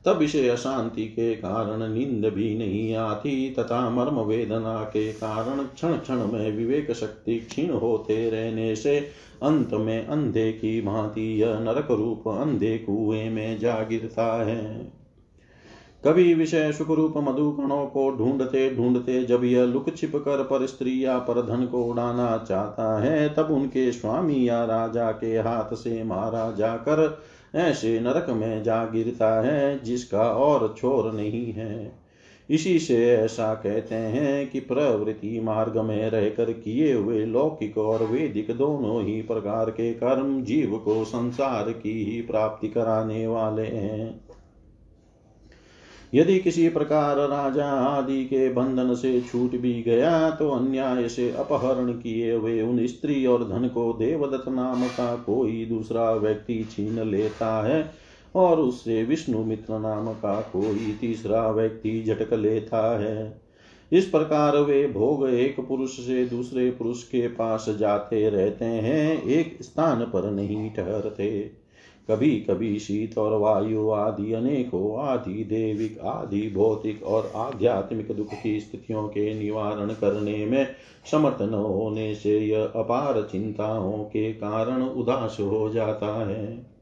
तब 0.05 0.21
इसे 0.21 0.49
अशांति 0.49 1.05
के 1.05 1.35
कारण 1.35 1.93
नींद 1.93 2.25
भी 2.33 2.57
नहीं 2.57 2.95
आती, 2.95 3.49
तथा 3.59 3.89
मर्म 3.89 4.19
वेदना 4.19 4.83
के 4.83 5.11
कारण 5.13 5.63
क्षण 5.63 5.93
क्षण 5.93 6.15
में 6.15 6.57
विवेक 6.57 6.91
शक्ति 6.91 7.39
क्षीण 7.39 7.69
होते 7.69 8.29
रहने 8.29 8.75
से 8.75 8.99
अंत 9.43 9.73
में 9.73 10.07
अंधे 10.07 10.51
की 10.51 10.81
भांति 10.81 11.41
यह 11.41 11.59
नरक 11.59 11.91
रूप 11.91 12.27
अंधे 12.27 12.77
कुएँ 12.77 13.29
में 13.29 13.59
जा 13.59 13.83
गिरता 13.83 14.43
है। 14.43 14.91
कभी 16.07 16.33
विषय 16.33 16.71
सुख 16.71 16.91
रूप 16.91 17.13
मधु 17.17 17.51
कणों 17.51 17.85
को 17.85 18.11
ढूंढते 18.11 18.75
ढूंढते 18.75 19.23
जब 19.23 19.43
यह 19.43 19.63
लुक 19.63 19.95
छिप 19.97 20.15
कर 20.15 20.43
पर 20.43 20.65
स्त्री 20.65 21.05
या 21.05 21.17
पर 21.19 21.41
धन 21.41 21.65
को 21.65 21.83
उड़ाना 21.83 22.45
चाहता 22.49 23.01
है, 23.01 23.29
तब 23.29 23.47
उनके 23.51 23.91
स्वामी 23.91 24.49
या 24.49 24.65
राजा 24.65 25.11
के 25.11 25.37
हाथ 25.37 25.75
से 25.75 26.03
मारा 26.03 26.51
जाकर 26.51 27.21
ऐसे 27.55 27.99
नरक 27.99 28.29
में 28.29 28.63
जा 28.63 28.85
गिरता 28.85 29.41
है, 29.41 29.83
जिसका 29.83 30.23
और 30.23 30.75
छोर 30.77 31.11
नहीं 31.13 31.53
है। 31.53 32.05
इसी 32.49 32.79
से 32.79 33.15
ऐसा 33.15 33.53
कहते 33.53 33.95
हैं 33.95 34.49
कि 34.49 34.59
प्रवृत्ति 34.59 35.39
मार्ग 35.39 35.77
में 35.77 36.09
रहकर 36.09 36.51
किए 36.51 36.93
हुए 36.93 37.25
लौकिक 37.25 37.77
और 37.77 38.03
वैदिक 38.03 38.57
दोनों 38.57 39.03
ही 39.03 39.21
प्रकार 39.21 39.69
के 39.69 39.93
कर्म 39.93 40.43
जीव 40.43 40.77
को 40.77 41.03
संसार 41.05 41.71
की 41.71 42.03
ही 42.03 42.21
प्राप्ति 42.21 42.67
कराने 42.67 43.27
वाले 43.27 43.65
हैं। 43.65 44.24
यदि 46.15 46.37
किसी 46.39 46.67
प्रकार 46.69 47.17
राजा 47.17 47.65
आदि 47.65 48.23
के 48.25 48.49
बंधन 48.49 48.93
से 48.95 49.21
छूट 49.21 49.51
भी 49.51 49.81
गया 49.83 50.29
तो 50.29 50.49
अन्याय 50.49 51.07
से 51.09 51.29
अपहरण 51.31 51.91
किए 51.91 52.33
हुए 52.33 52.61
उन 52.61 52.85
स्त्री 52.87 53.25
और 53.25 53.43
धन 53.43 53.67
को 53.67 53.93
देवदत्त 53.93 54.47
नाम 54.49 54.87
का 54.87 55.15
कोई 55.15 55.65
दूसरा 55.65 56.11
व्यक्ति 56.11 56.63
छीन 56.71 56.99
लेता 57.07 57.67
है, 57.67 57.91
और 58.35 58.59
उससे 58.59 59.03
विष्णु 59.03 59.43
मित्र 59.43 59.79
नाम 59.79 60.11
का 60.13 60.39
कोई 60.53 60.97
तीसरा 61.01 61.49
व्यक्ति 61.51 62.03
झटक 62.07 62.33
लेता 62.33 62.99
है। 62.99 63.41
इस 63.91 64.05
प्रकार 64.05 64.57
वे 64.57 64.87
भोग 64.87 65.27
एक 65.29 65.59
पुरुष 65.59 65.91
से 65.91 66.25
दूसरे 66.25 66.69
पुरुष 66.71 67.03
के 67.03 67.27
पास 67.27 67.65
जाते 67.79 68.29
रहते 68.29 68.65
हैं, 68.65 69.23
एक 69.23 69.57
स्थान 69.61 70.03
पर 70.03 70.31
नहीं 70.31 70.69
ठहरते। 70.71 71.64
कभी 72.09 72.29
कभी 72.39 72.77
शीत 72.79 73.17
और 73.17 73.37
वायु 73.39 73.89
आदि 73.91 74.33
अनेकों 74.33 74.99
आदि 75.03 75.43
देविक, 75.43 75.99
आदि 75.99 76.49
भौतिक 76.49 77.03
और 77.03 77.31
आध्यात्मिक 77.35 78.11
दुख 78.11 78.33
की 78.33 78.59
स्थितियों 78.59 79.07
के 79.07 79.33
निवारण 79.33 79.93
करने 79.93 80.45
में 80.45 80.67
समर्थ 81.11 81.41
न 81.41 81.53
होने 81.53 82.13
से 82.15 82.37
यह 82.39 82.63
अपार 82.75 83.21
चिंताओं 83.31 84.03
के 84.03 84.31
कारण 84.33 84.81
उदास 84.81 85.37
हो 85.39 85.69
जाता 85.69 86.13
है। 86.27 86.75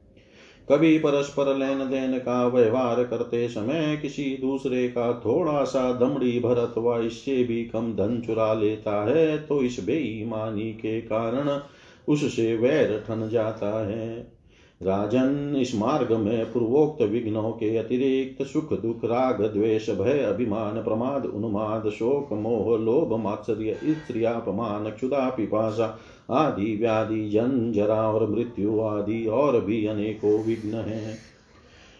कभी 0.69 0.97
परस्पर 0.97 1.55
लेन 1.55 1.79
देन 1.89 2.17
का 2.17 2.45
व्यवहार 2.47 3.03
करते 3.03 3.47
समय 3.49 3.97
किसी 4.01 4.25
दूसरे 4.41 4.87
का 4.87 5.11
थोड़ा 5.25 5.63
सा 5.63 5.91
दमड़ी 5.93 6.39
भर 6.39 6.57
अथवा 6.57 6.99
इससे 6.99 7.43
भी 7.43 7.63
कम 7.65 7.93
धन 7.93 8.21
चुरा 8.21 8.53
लेता 8.53 9.03
है 9.05 9.37
तो 9.37 9.61
इस 9.61 9.83
बेईमानी 9.85 10.71
के 10.73 11.01
कारण 11.01 11.59
उससे 12.07 12.55
वैर 12.55 13.03
ठन 13.07 13.29
जाता 13.29 13.87
है। 13.87 14.33
राजन, 14.81 15.55
इस 15.57 15.75
मार्ग 15.75 16.11
में 16.11 16.45
पूर्वोक्त 16.45 17.01
विघ्नों 17.01 17.51
के 17.51 17.77
अतिरिक्त 17.77 18.47
सुख, 18.47 18.73
दुख, 18.73 19.05
राग, 19.05 19.41
द्वेष, 19.41 19.89
भय, 19.89 20.19
अभिमान, 20.19 20.83
प्रमाद, 20.83 21.25
उन्माद, 21.25 21.89
शोक, 21.89 22.33
मोह, 22.33 22.77
लोभ, 22.77 23.19
मात्सर्य 23.19 23.79
स्त्रियापमान 23.83 24.89
क्षुदा 24.89 25.29
पिपाशा 25.29 25.99
आदि 26.29 26.75
व्याधि 26.75 27.29
जन 27.29 27.71
जरा 27.71 28.01
और 28.11 28.29
मृत्यु 28.29 28.79
आदि 28.81 29.25
और 29.25 29.61
भी 29.61 29.85
अनेकों 29.85 30.43
विघ्न 30.43 30.73
हैं। 30.73 31.17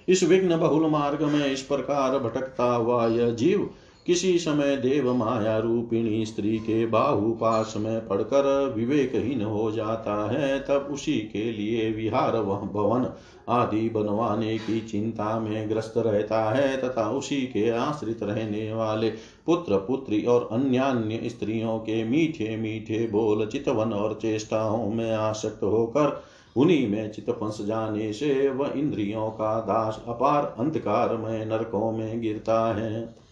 इस 0.08 0.24
विघ्न 0.24 0.60
बहुल 0.60 0.90
मार्ग 0.90 1.22
में 1.22 1.52
इस 1.52 1.62
प्रकार 1.62 2.20
भटकता 2.20 2.74
हुआ 2.76 3.08
यह 3.08 3.30
जीव 3.30 3.70
किसी 4.06 4.40
समय 4.40 4.78
देव 4.78 5.14
माया 5.14 5.58
रूपिणी 5.58 6.26
स्त्री 6.26 6.60
के 6.60 6.86
बाहुपास 6.86 7.74
में 7.78 8.08
पड़कर 8.08 8.74
विवेकहीन 8.78 9.42
हो 9.42 9.72
जाता 9.72 10.32
है, 10.32 10.60
तब 10.60 10.90
उसी 10.92 11.14
के 11.14 11.52
लिए 11.52 11.92
विहार 11.92 12.32
भवन 12.42 13.14
आदि 13.50 13.90
बनवाने 13.90 14.58
की 14.58 14.80
चिंता 14.82 15.40
में 15.40 15.70
ग्रस्त 15.70 15.94
रहता 15.98 16.44
है, 16.44 16.78
तथा 16.78 17.10
उसी 17.10 17.42
के 17.42 17.70
आश्रित 17.70 18.24
रहने 18.24 18.74
वाले 18.74 19.10
पुत्र, 19.46 19.78
पुत्री 19.78 20.24
और 20.24 20.50
अन्य 20.52 21.22
स्त्रियों 21.26 21.80
के 21.80 22.04
मीठे 22.04 22.58
मीठे 22.58 23.08
बोल, 23.08 23.46
चितवन 23.46 23.94
और 23.94 24.20
चेष्टाओं 24.22 24.92
में 24.92 25.12
आसक्त 25.12 25.64
होकर 25.64 26.24
उन्हीं 26.58 26.88
में 26.88 27.12
चित 27.12 27.30
फंस 27.30 27.62
जाने 27.62 28.14
से 28.14 28.50
वह 28.50 28.74
इंद्रियों 28.76 29.30
का 29.30 29.60
दास, 29.60 30.04
अपार 30.08 30.56
अंधकार 30.60 31.18
में 31.18 31.46
नरकों 31.46 31.92
में 31.92 32.22
गिरता 32.22 32.74
है। 32.74 33.23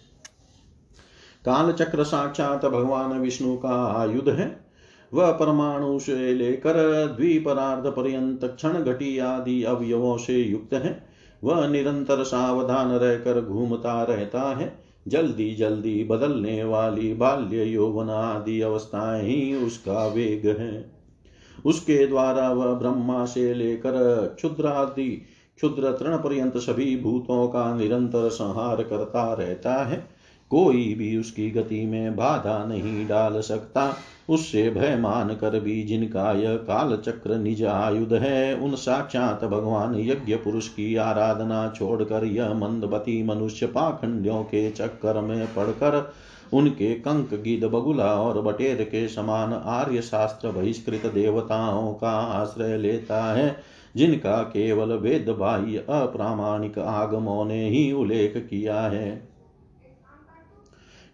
काल 1.45 1.71
चक्र 1.71 2.03
साक्षात 2.03 2.65
भगवान 2.65 3.19
विष्णु 3.19 3.57
का 3.57 4.01
आयुध 4.01 4.29
है। 4.29 4.65
वह 5.13 5.31
परमाणु 5.31 5.99
से 5.99 6.33
लेकर 6.33 6.73
द्विपरार्ध 7.17 7.87
पर्यंत 7.87 8.45
क्षण 8.45 8.73
घटी 8.73 9.17
आदि 9.17 9.63
अवयवों 9.63 10.17
से 10.17 10.37
युक्त 10.37 10.73
है। 10.73 11.07
वह 11.43 11.67
निरंतर 11.67 12.23
सावधान 12.23 12.87
रहकर 12.87 13.41
घूमता 13.41 14.03
रहता 14.03 14.41
है। 14.41 14.91
जल्दी 15.07 15.55
जल्दी 15.55 16.03
बदलने 16.03 16.63
वाली 16.63 17.13
बाल्य 17.13 17.63
यौवन 17.63 18.09
आदि 18.09 18.61
अवस्थाएँ 18.61 19.23
ही 19.23 19.53
उसका 19.53 20.07
वेग 20.07 20.57
है। 20.59 20.91
उसके 21.65 22.07
द्वारा 22.07 22.51
वह 22.51 22.73
ब्रह्मा 22.73 23.25
से 23.25 23.53
लेकर 23.53 23.91
क्षुद्रादि, 24.37 25.21
क्षुद्र 25.55 25.91
तृण 25.91 26.17
पर्यंत 26.17 26.57
सभी 26.57 26.97
भूतों 26.97 27.47
का 27.47 27.75
निरंतर 27.75 28.29
संहार 28.29 28.83
करता 28.83 29.33
रहता 29.33 29.73
है। 29.73 30.20
कोई 30.51 30.93
भी 30.93 31.15
उसकी 31.17 31.49
गति 31.51 31.85
में 31.85 32.15
बाधा 32.15 32.65
नहीं 32.65 33.07
डाल 33.07 33.39
सकता। 33.41 33.95
उससे 34.29 34.69
भय 34.69 34.95
मान 34.95 35.29
कर 35.35 35.59
भी 35.59 35.83
जिनका 35.83 36.31
यह 36.31 36.55
काल 36.55 36.95
चक्र 36.97 37.35
निज 37.35 37.63
आयुध 37.63 38.13
है, 38.13 38.55
उन 38.55 38.75
साक्षात 38.75 39.43
भगवान 39.43 39.95
यज्ञ 39.99 40.35
पुरुष 40.35 40.67
की 40.67 40.95
आराधना 40.95 41.73
छोड़कर 41.75 42.25
यह 42.25 42.53
मंदबती 42.53 43.23
मनुष्य 43.23 43.65
पाखंडियों 43.65 44.43
के 44.43 44.69
चक्कर 44.71 45.21
में 45.21 45.45
पड़कर 45.47 46.11
उनके 46.53 46.93
कंक 46.93 47.33
गिद 47.33 47.63
बगुला 47.65 48.13
और 48.13 48.41
बटेर 48.41 48.83
के 48.83 49.07
समान 49.07 49.53
आर्य 49.53 50.01
शास्त्र 50.01 50.51
बहिष्कृत 50.51 51.05
देवताओं 51.05 51.93
का 51.93 52.11
आश्रय 52.11 52.77
लेता 52.77 53.23
है, 53.33 53.55
जिनका 53.95 54.41
केवल 54.43 54.93
वेद 54.93 55.29
बाह्य 55.29 55.85
अप्रामाणिक 55.89 56.79
आगमों 56.79 57.45
ने 57.45 57.69
ही 57.69 57.91
उल्लेख 57.91 58.33
किया 58.37 58.81
है। 58.81 59.30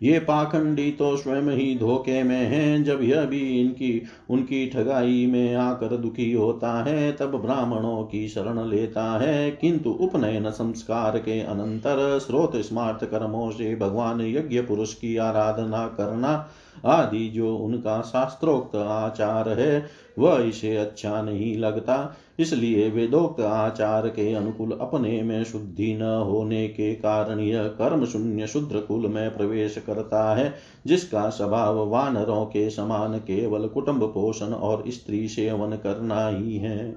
ये 0.04 0.20
पाखंडी 0.20 0.92
तो 0.92 1.18
स्वयं 1.18 1.42
ही 1.42 1.80
धोखे 1.80 2.24
में 2.24 2.46
हैं। 2.46 2.84
जब 2.84 3.04
यह 3.04 3.26
भी 3.26 3.62
इनकी, 3.62 4.04
उनकी 4.30 4.70
ठगाई 4.70 5.26
में 5.26 5.56
आकर 5.56 5.98
दुखी 5.98 6.32
होता 6.32 6.84
है, 6.84 7.12
तब 7.12 7.42
ब्राह्मणों 7.42 8.04
की 8.04 8.28
शरण 8.28 8.70
लेता 8.70 9.20
है। 9.20 9.52
किंतु 9.52 9.90
उपनयन 9.90 10.52
संस्कार 10.52 11.18
के 11.18 11.42
अनंतर 11.42 12.20
स्रोत 12.20 12.56
स्मार्थ 12.56 13.06
कर्मों 13.06 13.52
से 13.52 13.76
भगवान 13.76 14.22
यज्ञ 14.22 14.62
पुरुष 14.62 14.94
की 14.94 15.18
आराधना 15.18 15.88
करना 15.88 16.50
आदि 16.86 17.28
जो 17.30 17.56
उनका 17.56 18.02
शास्त्रोक्त 18.02 18.76
आचार 18.76 19.50
है, 19.50 19.88
वह 20.20 20.42
इसे 20.42 20.78
अच्छा 20.78 21.22
नहीं 21.22 21.58
लगता। 21.58 22.18
इसलिए 22.40 22.90
वेदोक्त 22.90 23.42
आचार 23.42 24.08
के 24.08 24.34
अनुकूल 24.34 24.72
अपने 24.82 25.22
में 25.24 25.44
शुद्धि 25.44 25.94
न 25.94 26.02
होने 26.02 26.68
के 26.68 26.96
कारण 26.96 27.40
यह 27.40 27.64
कर्म 27.64 28.06
शून्य 28.06 28.48
शुद्र 28.48 28.80
कुल 28.80 29.08
में 29.08 29.38
प्रवेश 29.38 29.84
करता 29.88 30.36
है, 30.36 30.54
जिसका 30.88 31.30
स्वभाव 31.30 31.90
वानरों 31.90 32.46
के 32.46 32.70
समान 32.70 33.18
केवल 33.18 33.68
कुटुंब 33.68 34.04
पोषण 34.04 34.46
और 34.46 34.84
स्त्री 34.88 35.28
सेवन 35.28 35.76
करना 35.76 36.28
ही 36.28 36.58
है। 36.58 36.96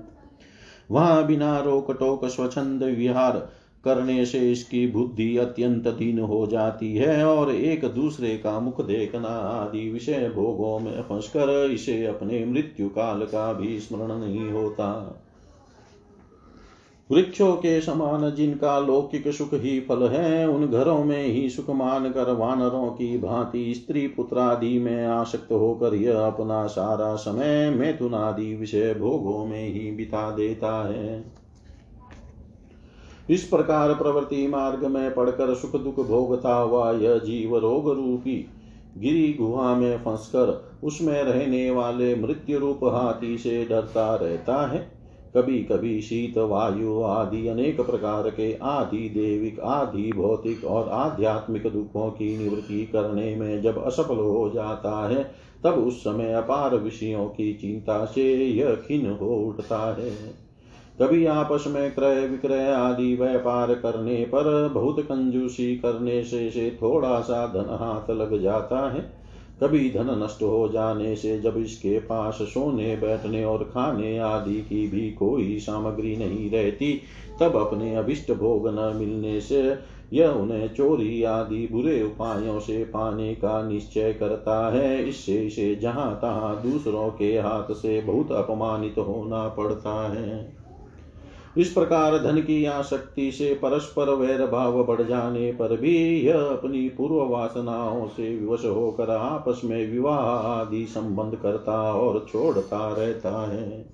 वहाँ 0.90 1.26
बिना 1.26 1.58
रोक 1.60 1.90
टोक 1.90 2.24
स्वच्छंद 2.24 2.82
विहार 2.82 3.48
करने 3.84 4.26
से 4.26 4.38
इसकी 4.52 4.86
बुद्धि 4.86 5.36
अत्यंत 5.36 5.88
दीन 5.88 6.18
हो 6.18 6.46
जाती 6.46 6.94
है 6.96 7.24
और 7.24 7.54
एक 7.54 7.84
दूसरे 7.84 8.36
का 8.36 8.60
मुख 8.60 8.80
देखना 8.86 9.28
आदि 9.28 9.90
विषय 9.90 10.32
भोगों 10.34 10.78
में 10.78 11.02
फंसकर 11.02 11.70
इसे 11.70 12.06
अपने 12.06 12.44
मृत्यु 12.44 12.88
काल 12.88 13.22
का 13.22 13.52
भी 13.52 13.80
स्मरण 13.80 14.18
नहीं 14.18 14.50
होता। 14.50 14.90
वृक्षों 17.10 17.52
के 17.52 17.80
समान 17.80 18.34
जिनका 18.34 18.78
लौकिक 18.78 19.28
सुख 19.28 19.54
ही 19.54 19.80
फल 19.80 20.08
है, 20.08 20.48
उन 20.48 20.66
घरों 20.66 21.04
में 21.04 21.26
ही 21.26 21.50
सुख 21.50 21.70
मान 21.70 22.10
कर 22.10 22.32
वानरों 22.32 22.90
की 22.90 23.18
भांति 23.18 23.74
स्त्री 23.74 24.06
पुत्रादि 24.06 24.78
में 24.78 25.06
आसक्त 25.06 25.52
होकर 25.52 25.94
यह 25.94 26.18
अपना 26.18 26.66
सारा 26.66 27.14
समय 27.16 27.70
मैथुनादि 27.70 28.54
विषय 28.54 28.94
भोगों 28.94 29.46
में 29.46 29.68
ही 29.68 29.90
बिता 29.90 30.30
देता 30.30 30.88
है। 30.88 31.24
इस 33.30 33.44
प्रकार 33.44 33.94
प्रवृत्ति 33.94 34.46
मार्ग 34.46 34.84
में 34.84 35.14
पड़कर 35.14 35.54
सुख 35.54 35.76
दुख 35.76 36.06
भोगता 36.06 36.54
हुआ 36.54 36.92
यह 36.92 37.18
जीव 37.18 37.56
रोग 37.58 37.90
रूपी 37.90 38.46
गिरी 38.98 39.32
गुहा 39.32 39.74
में 39.74 39.98
फंसकर 39.98 40.70
उसमें 40.84 41.22
रहने 41.22 41.70
वाले 41.70 42.14
मृत्यु 42.16 42.58
रूप 42.58 42.80
हाथी 42.84 43.38
से 43.38 43.64
डरता 43.64 44.14
रहता 44.14 44.66
है। 44.70 44.99
कभी 45.36 45.58
कभी 45.58 46.00
शीत, 46.00 46.38
वायु 46.38 47.02
आदि 47.02 47.48
अनेक 47.48 47.80
प्रकार 47.80 48.30
के 48.30 48.58
आदि 48.62 49.08
देविक, 49.08 49.60
आदि 49.60 50.12
भौतिक 50.12 50.64
और 50.64 50.88
आध्यात्मिक 50.88 51.62
दुखों 51.62 52.10
की 52.10 52.38
निवृत्ति 52.38 52.86
करने 52.86 53.36
में 53.36 53.62
जब 53.62 53.84
असफल 53.84 54.14
हो 54.14 54.50
जाता 54.54 55.08
है, 55.08 55.30
तब 55.64 55.72
उस 55.74 56.00
समय 56.00 56.32
अपार 56.32 56.76
विषयों 56.76 57.26
की 57.26 57.54
चिंता 57.54 58.04
से 58.04 58.44
यह 58.46 58.74
खिन 58.74 59.10
हो 59.10 59.26
उठता 59.26 59.96
है। 60.00 60.50
कभी 61.02 61.26
आपस 61.26 61.64
में 61.66 61.94
क्रय 61.94 62.26
विक्रय 62.26 62.72
आदि 62.72 63.16
व्यापार 63.16 63.74
करने 63.74 64.24
पर 64.24 64.68
बहुत 64.68 65.00
कंजूसी 65.00 65.76
करने 65.76 66.24
से 66.24 66.50
से 66.50 66.78
थोड़ा 66.82 67.20
सा 67.20 67.46
धन 67.46 67.66
हाथ 67.70 68.10
लग 68.10 68.42
जाता 68.42 68.90
है। 68.90 69.19
कभी 69.62 69.90
धन 69.90 70.22
नष्ट 70.24 70.42
हो 70.42 70.68
जाने 70.68 71.16
से 71.16 71.40
जब 71.40 71.58
इसके 71.58 71.98
पास 71.98 72.34
सोने, 72.34 72.96
बैठने 72.96 73.44
और 73.44 73.64
खाने 73.64 74.18
आदि 74.18 74.60
की 74.60 74.86
भी 74.88 75.10
कोई 75.10 75.58
सामग्री 75.58 76.16
नहीं 76.16 76.50
रहती, 76.50 77.00
तब 77.40 77.56
अपने 77.56 77.94
अभिष्ट 77.94 78.32
भोग 78.32 78.68
न 78.68 78.92
मिलने 78.96 79.40
से 79.40 79.78
यह 80.12 80.28
उन्हें 80.28 80.68
चोरी 80.68 81.22
आदि 81.22 81.66
बुरे 81.66 82.02
उपायों 82.02 82.60
से 82.60 82.84
पाने 82.84 83.34
का 83.34 83.62
निश्चय 83.62 84.12
करता 84.12 84.70
है। 84.70 85.08
इससे 85.08 85.46
इसे 85.46 85.76
जहाँ 85.76 86.14
तहाँ 86.14 86.62
दूसरों 86.62 87.10
के 87.10 87.38
हाथ 87.38 87.72
से 87.72 88.00
बहुत 88.00 88.32
अपमानित 88.32 88.98
होना 88.98 89.48
पड़ता 89.48 90.12
है। 90.12 90.59
इस 91.56 91.72
प्रकार 91.72 92.18
धन 92.18 92.40
की 92.40 92.64
आसक्ति 92.64 93.30
से 93.32 93.54
परस्पर 93.54 94.10
वैर 94.10 94.46
भाव 94.46 94.84
बढ़ 94.84 95.02
जाने 95.02 95.52
पर 95.52 95.76
भी 95.76 95.96
यह 96.20 96.40
अपनी 96.40 96.88
पूर्व 96.88 97.22
वासनाओं 97.26 98.06
से 98.08 98.36
विवश 98.36 98.64
होकर 98.64 99.10
आपस 99.10 99.60
में 99.64 99.90
विवाह 99.92 100.20
आदि 100.48 100.86
संबंध 100.86 101.36
करता 101.36 101.94
और 101.94 102.26
छोड़ता 102.28 102.92
रहता 102.92 103.46
है। 103.52 103.84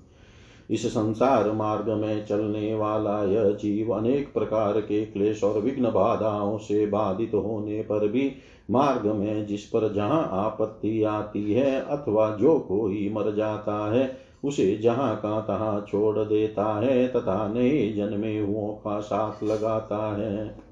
इस 0.70 0.86
संसार 0.86 1.50
मार्ग 1.52 1.88
में 1.90 2.24
चलने 2.24 2.74
वाला 2.74 3.22
यह 3.24 3.50
जीव 3.50 3.92
अनेक 3.94 4.32
प्रकार 4.34 4.80
के 4.80 5.04
क्लेश 5.06 5.44
और 5.44 5.60
विघ्न 5.60 5.90
बाधाओं 5.90 6.58
से 6.58 6.86
बाधित 6.86 7.34
होने 7.34 7.82
पर 7.82 8.08
भी 8.08 8.32
मार्ग 8.70 9.06
में 9.06 9.46
जिस 9.46 9.64
पर 9.64 9.92
जहाँ 9.92 10.28
आपत्ति 10.32 11.02
आती 11.02 11.52
है 11.52 11.80
अथवा 11.80 12.30
जो 12.30 12.58
कोई 12.58 13.08
मर 13.08 13.34
जाता 13.34 13.92
है 13.92 14.25
उसे 14.46 14.76
जहाँ 14.76 15.16
का 15.16 15.40
तहाँ 15.40 15.86
छोड़ 15.88 16.18
देता 16.18 16.80
है, 16.80 17.08
तथा 17.08 17.48
नए 17.48 17.92
जन्मे 17.92 18.38
हुओं 18.38 18.72
का 18.72 18.98
साथ 19.00 19.44
लगाता 19.44 20.16
है। 20.16 20.66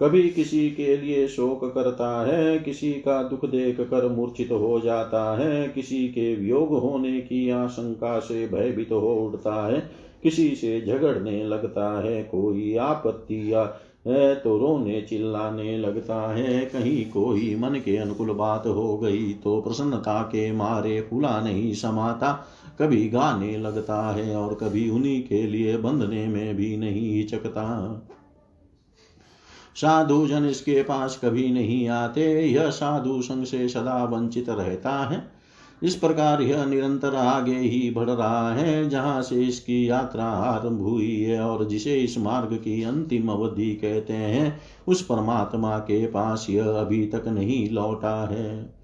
कभी 0.00 0.28
किसी 0.30 0.70
के 0.70 0.96
लिए 0.96 1.26
शोक 1.28 1.64
करता 1.74 2.08
है, 2.26 2.58
किसी 2.58 2.92
का 2.92 3.22
दुख 3.22 3.44
देख 3.44 3.80
कर 3.80 4.08
मूर्छित 4.08 4.52
हो 4.52 4.80
जाता 4.80 5.24
है, 5.38 5.68
किसी 5.68 6.08
के 6.08 6.34
वियोग 6.36 6.72
होने 6.78 7.20
की 7.20 7.48
आशंका 7.50 8.18
से 8.18 8.46
भयभीत 8.46 8.92
हो 8.92 9.14
उठता 9.14 9.66
है, 9.66 9.80
किसी 10.22 10.54
से 10.54 10.80
झगड़ने 10.86 11.44
लगता 11.44 12.02
है, 12.02 12.22
कोई 12.22 12.76
आपत्ति 12.76 13.52
या, 13.52 13.62
है 14.06 14.34
तो 14.34 14.56
रोने 14.58 15.00
चिल्लाने 15.02 15.76
लगता 15.78 16.20
है, 16.32 16.64
कहीं 16.64 17.04
कोई 17.10 17.54
मन 17.56 17.74
के 17.74 17.96
अनुकूल 17.96 18.30
बात 18.30 18.66
हो 18.66 18.96
गई 18.98 19.32
तो 19.34 19.60
प्रसन्नता 19.60 20.22
के 20.22 20.52
मारे 20.52 21.00
फूला 21.00 21.40
नहीं 21.40 21.72
समाता। 21.74 22.30
कभी 22.80 23.08
गाने 23.08 23.56
लगता 23.56 24.10
है 24.12 24.36
और 24.36 24.54
कभी 24.54 24.90
उन्हीं 24.90 25.22
के 25.22 25.46
लिए 25.46 25.76
बंधने 25.76 26.26
में 26.26 26.56
भी 26.56 26.76
नहीं 26.76 27.14
हिचकता। 27.14 27.66
साधु 29.76 30.26
जन 30.26 30.44
इसके 30.44 30.82
पास 30.82 31.20
कभी 31.24 31.50
नहीं 31.52 31.88
आते, 31.88 32.46
यह 32.46 32.70
साधु 32.70 33.22
संग 33.22 33.44
से 33.44 33.68
सदा 33.68 34.04
वंचित 34.04 34.48
रहता 34.48 35.08
है। 35.08 35.40
इस 35.82 35.94
प्रकार 35.94 36.42
यह 36.42 36.64
निरंतर 36.64 37.14
आगे 37.14 37.58
ही 37.58 37.90
बढ़ 37.90 38.10
रहा 38.10 38.52
है, 38.54 38.88
जहाँ 38.88 39.22
से 39.22 39.42
इसकी 39.42 39.90
यात्रा 39.90 40.24
आरंभ 40.24 40.80
हुई 40.80 41.20
है 41.20 41.40
और 41.40 41.64
जिसे 41.64 41.94
इस 41.94 42.18
मार्ग 42.18 42.54
की 42.54 42.82
अंतिम 42.82 43.28
अवधि 43.28 43.74
कहते 43.74 44.12
हैं, 44.12 44.60
उस 44.88 45.02
परमात्मा 45.02 45.78
के 45.78 46.06
पास 46.06 46.46
यह 46.50 46.64
अभी 46.64 47.06
तक 47.06 47.28
नहीं 47.28 47.70
लौटा 47.70 48.26
है। 48.26 48.79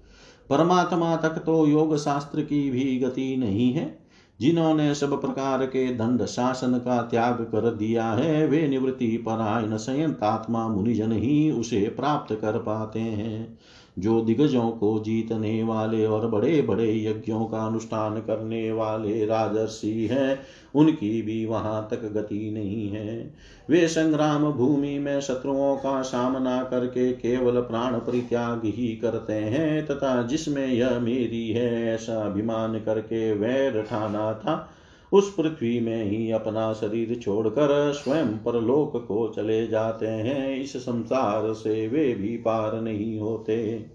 परमात्मा 0.49 1.15
तक 1.15 1.29
तो 1.29 1.67
योग 1.67 1.97
शास्त्र 1.97 2.41
की 2.41 2.69
भी 2.69 2.99
गति 2.99 3.37
नहीं 3.37 3.73
है। 3.73 4.07
जिन्होंने 4.39 4.95
सब 4.95 5.21
प्रकार 5.21 5.65
के 5.65 5.93
दंड 5.95 6.25
शासन 6.25 6.73
का 6.73 7.01
त्याग 7.01 7.35
कर 7.35 7.75
दिया 7.75 8.11
है, 8.11 8.47
वे 8.47 8.67
निवृत्ति 8.67 9.17
परायण 9.17 9.77
संयंतात्मा 9.77 10.67
मुनिजन 10.67 11.11
ही 11.11 11.51
उसे 11.51 11.81
प्राप्त 11.81 12.35
कर 12.35 12.57
पाते 12.57 12.99
हैं। 12.99 13.57
जो 13.99 14.21
दिग्गजों 14.21 14.69
को 14.71 14.99
जीतने 14.99 15.63
वाले 15.63 16.05
और 16.05 16.27
बड़े 16.27 16.61
बड़े 16.61 17.03
यज्ञों 17.03 17.45
का 17.45 17.65
अनुष्ठान 17.65 18.15
करने 18.15 18.71
वाले 18.71 19.25
राजर्षि 19.25 20.07
हैं, 20.11 20.39
उनकी 20.75 21.21
भी 21.21 21.45
वहाँ 21.45 21.87
तक 21.91 22.03
गति 22.03 22.51
नहीं 22.53 22.89
है। 22.89 23.33
वे 23.69 23.87
संग्राम 23.87 24.51
भूमि 24.51 24.99
में 24.99 25.21
शत्रुओं 25.21 25.77
का 25.77 26.01
सामना 26.01 26.63
करके 26.63 27.11
केवल 27.11 27.61
प्राण 27.61 27.93
परित्याग 27.93 28.61
ही 28.65 28.95
करते 28.95 29.33
हैं, 29.33 29.85
तथा 29.85 30.21
जिसमें 30.21 30.67
यह 30.67 30.99
मेरी 30.99 31.49
है 31.49 31.95
ऐसा 31.95 32.21
अभिमान 32.25 32.79
करके 32.79 33.33
वैर 33.33 33.81
ठाना 33.81 34.33
था 34.33 34.73
उस 35.13 35.33
पृथ्वी 35.33 35.79
में 35.79 36.03
ही 36.03 36.31
अपना 36.31 36.73
शरीर 36.73 37.15
छोड़कर 37.15 37.93
स्वयं 37.93 38.27
परलोक 38.27 39.05
को 39.07 39.33
चले 39.35 39.67
जाते 39.67 40.07
हैं। 40.07 40.61
इस 40.61 40.77
संसार 40.77 41.53
से 41.53 41.87
वे 41.87 42.13
भी 42.13 42.37
पार 42.37 42.81
नहीं 42.81 43.19
होते। 43.19 43.85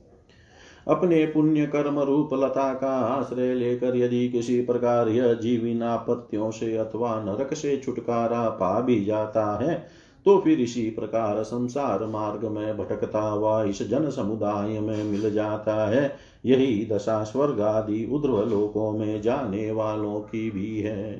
अपने 0.88 1.26
पुण्य 1.26 1.66
कर्म 1.66 2.00
रूप 2.00 2.30
लता 2.34 2.74
का 2.74 2.98
आश्रय 2.98 3.54
लेकर 3.54 3.96
यदि 3.96 4.28
किसी 4.28 4.60
प्रकार 4.60 5.08
यह 5.08 5.32
जीवन 5.32 5.82
आपत्तियों 5.82 6.50
से 6.50 6.76
अथवा 6.76 7.22
नरक 7.22 7.54
से 7.54 7.76
छुटकारा 7.76 8.48
पा 8.48 8.80
भी 8.80 9.04
जाता 9.04 9.58
है 9.62 10.01
तो 10.26 10.38
फिर 10.38 10.60
इसी 10.60 10.82
प्रकार 10.90 11.42
संसार 11.42 12.04
मार्ग 12.06 12.44
में 12.44 12.76
भटकता 12.78 13.20
हुआ 13.20 13.62
इस 13.64 13.82
जन 13.88 14.10
समुदाय 14.10 14.80
में 14.80 15.04
मिल 15.04 15.30
जाता 15.30 15.74
है। 15.88 16.16
यही 16.46 16.84
दशा 16.92 17.22
स्वर्ग 17.24 17.60
आदि 17.60 18.04
उध्र 18.12 18.44
लोकों 18.46 18.90
में 18.92 19.20
जाने 19.22 19.70
वालों 19.70 20.20
की 20.20 20.50
भी 20.50 20.80
है। 20.80 21.12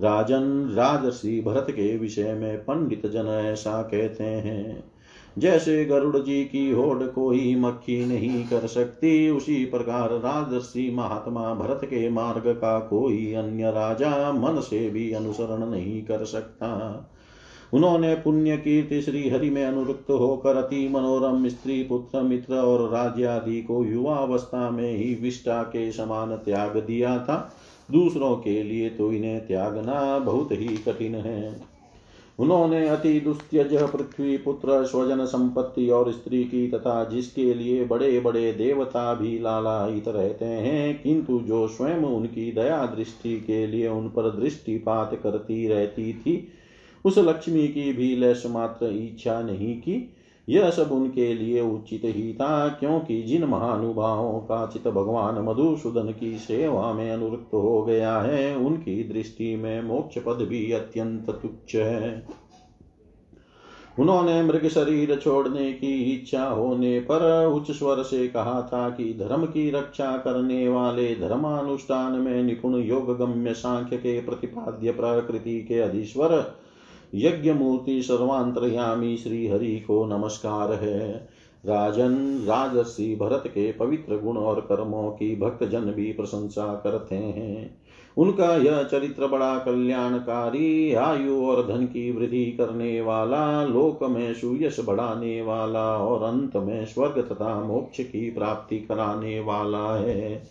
राजन, 0.00 0.72
राजर्षि 0.74 1.40
भरत 1.46 1.66
के 1.70 1.96
विषय 1.98 2.32
में 2.32 2.58
पंडित 2.58 3.06
जन 3.06 3.26
ऐसा 3.26 3.82
कहते 3.82 4.24
हैं, 4.24 4.84
जैसे 5.38 5.84
गरुड़ 5.84 6.18
जी 6.18 6.44
की 6.44 6.70
होड़ 6.70 7.02
कोई 7.02 7.54
मक्खी 7.56 8.04
नहीं 8.06 8.44
कर 8.44 8.66
सकती, 8.66 9.30
उसी 9.30 9.64
प्रकार 9.64 10.10
राजर्षि 10.10 10.90
महात्मा 10.94 11.54
भरत 11.54 11.80
के 11.84 12.08
मार्ग 12.08 12.52
का 12.52 12.78
कोई 12.80 13.32
अन्य 13.34 13.70
राजा 13.70 14.32
मन 14.32 14.60
से 14.60 14.88
भी 14.90 15.12
अनुसरण 15.12 15.66
नहीं 15.66 16.02
कर 16.02 16.24
सकता। 16.24 16.68
उन्होंने 17.72 18.14
पुण्य 18.14 18.56
कीर्ति 18.56 19.00
श्री 19.02 19.28
हरि 19.28 19.50
में 19.50 19.64
अनुरुक्त 19.64 20.10
होकर 20.10 20.56
अति 20.56 20.88
मनोरम 20.88 21.48
स्त्री, 21.48 21.82
पुत्र, 21.82 22.22
मित्र 22.22 22.54
और 22.54 22.88
राज्य 22.90 23.24
आदि 23.24 23.60
को 23.62 23.84
युवावस्था 23.84 24.70
में 24.70 24.96
ही 24.96 25.14
विष्टा 25.14 25.62
के 25.62 25.90
समान 25.92 26.36
त्याग 26.36 26.76
दिया 26.76 27.18
था। 27.18 27.54
दूसरों 27.90 28.34
के 28.36 28.62
लिए 28.62 28.90
तो 28.90 29.12
इन्हें 29.12 29.46
त्यागना 29.46 30.18
बहुत 30.18 30.52
ही 30.52 30.76
कठिन 30.78 31.14
है। 31.14 31.60
उन्होंने 32.38 32.88
अति 32.88 33.20
दुस्त्यज 33.20 33.74
पृथ्वी, 33.82 34.36
पुत्र, 34.36 34.84
स्वजन 34.84 35.24
संपत्ति 35.24 35.88
और 35.88 36.12
स्त्री 36.12 36.44
की 36.44 36.66
तथा 36.68 37.04
जिसके 37.04 37.52
लिए 37.54 37.84
बड़े 37.84 38.20
बड़े 38.20 38.52
देवता 38.52 39.12
भी 39.14 39.38
लालायित 39.38 40.08
रहते 40.08 40.44
हैं, 40.44 41.02
किंतु 41.02 41.40
जो 41.40 41.66
स्वयं 41.68 42.04
उनकी 42.04 42.50
दया 42.52 42.84
दृष्टि 42.86 43.36
के 43.40 43.66
लिए 43.66 43.88
उन 43.88 44.08
पर 44.08 44.30
दृष्टिपात 44.40 45.20
करती 45.22 45.66
रहती 45.68 46.12
थी 46.12 46.36
उस 47.04 47.18
लक्ष्मी 47.18 47.68
की 47.68 47.92
भी 47.92 48.16
लैस 48.16 48.42
मात्र 48.46 48.86
इच्छा 48.86 49.40
नहीं 49.40 49.76
की। 49.80 50.14
यह 50.48 50.70
सब 50.70 50.92
उनके 50.92 51.34
लिए 51.34 51.60
उचित 51.60 52.02
ही 52.04 52.32
था, 52.32 52.68
क्योंकि 52.68 53.22
जिन 53.22 53.44
महानुभावों 53.44 54.40
का 54.40 54.66
चित 54.66 54.88
भगवान 54.88 55.44
मधुसूदन 55.44 56.14
की 56.20 56.38
सेवा 56.38 56.92
में 56.92 57.10
अनुरक्त 57.10 57.54
हो 57.54 57.82
गया 57.82 58.18
है, 58.18 58.56
उनकी 58.56 59.04
दृष्टि 59.04 59.56
में 59.56 59.82
मोक्ष 59.82 60.18
पद 60.18 60.46
भी 60.48 60.72
अत्यंत 60.72 61.30
तुच्छ 61.30 61.74
है। 61.74 62.26
उन्होंने 63.98 64.42
मृग 64.42 64.68
शरीर 64.68 65.16
छोड़ने 65.16 65.72
की 65.72 66.02
इच्छा 66.12 66.44
होने 66.44 67.00
पर 67.00 67.46
उच्च 67.46 67.70
स्वर 67.70 68.02
से 68.02 68.28
कहा 68.28 68.62
था 68.62 68.90
कि 68.90 69.04
धर्म 69.18 69.44
की 69.44 69.70
रक्षा 69.70 70.16
करने 70.16 70.68
वाले 70.68 71.14
धर्मानुष्ठान 71.14 72.12
में 72.12 72.42
निपुण 72.42 72.74
योग 72.74 73.18
गम्य 73.18 73.54
सांख्य 73.54 73.96
के 73.96 74.20
प्रतिपाद्य 74.20 74.92
प्रकृति 74.92 75.60
के 75.62 75.78
अधीश्वर 75.80 76.61
यज्ञ 77.14 77.52
मूर्ति 77.52 78.02
सर्वांतरयामी 78.02 79.16
श्री 79.16 79.48
हरि 79.48 79.80
को 79.80 80.06
नमस्कार 80.06 80.72
है। 80.72 81.28
राजन, 81.66 82.44
राजर्षि 82.46 83.16
भरत 83.20 83.42
के 83.46 83.72
पवित्र 83.72 84.16
गुण 84.16 84.36
और 84.36 84.60
कर्मों 84.60 85.10
की 85.10 85.36
भक्त 85.36 85.64
जन 85.64 85.80
भी 85.80 86.12
प्रशंसा 86.12 86.80
करते 86.84 87.14
हैं। 87.14 87.76
उनका 88.16 88.56
यह 88.56 88.82
चरित्र 88.82 89.26
बड़ा 89.26 89.58
कल्याणकारी, 89.58 90.94
आयु 90.94 91.46
और 91.46 91.66
धन 91.66 91.86
की 91.86 92.12
वृद्धि 92.12 92.44
करने 92.44 93.00
वाला, 93.00 93.64
लोक 93.64 94.04
में 94.04 94.34
सुयश 94.34 94.80
बढ़ाने 94.84 95.42
वाला 95.42 95.96
और 95.96 96.22
अंत 96.22 96.56
में 96.56 96.86
स्वर्ग 96.86 97.28
तथा 97.32 97.64
मोक्ष 97.64 98.00
की 98.00 98.30
प्राप्ति 98.30 98.78
कराने 98.78 99.40
वाला 99.40 99.96
है। 99.96 100.42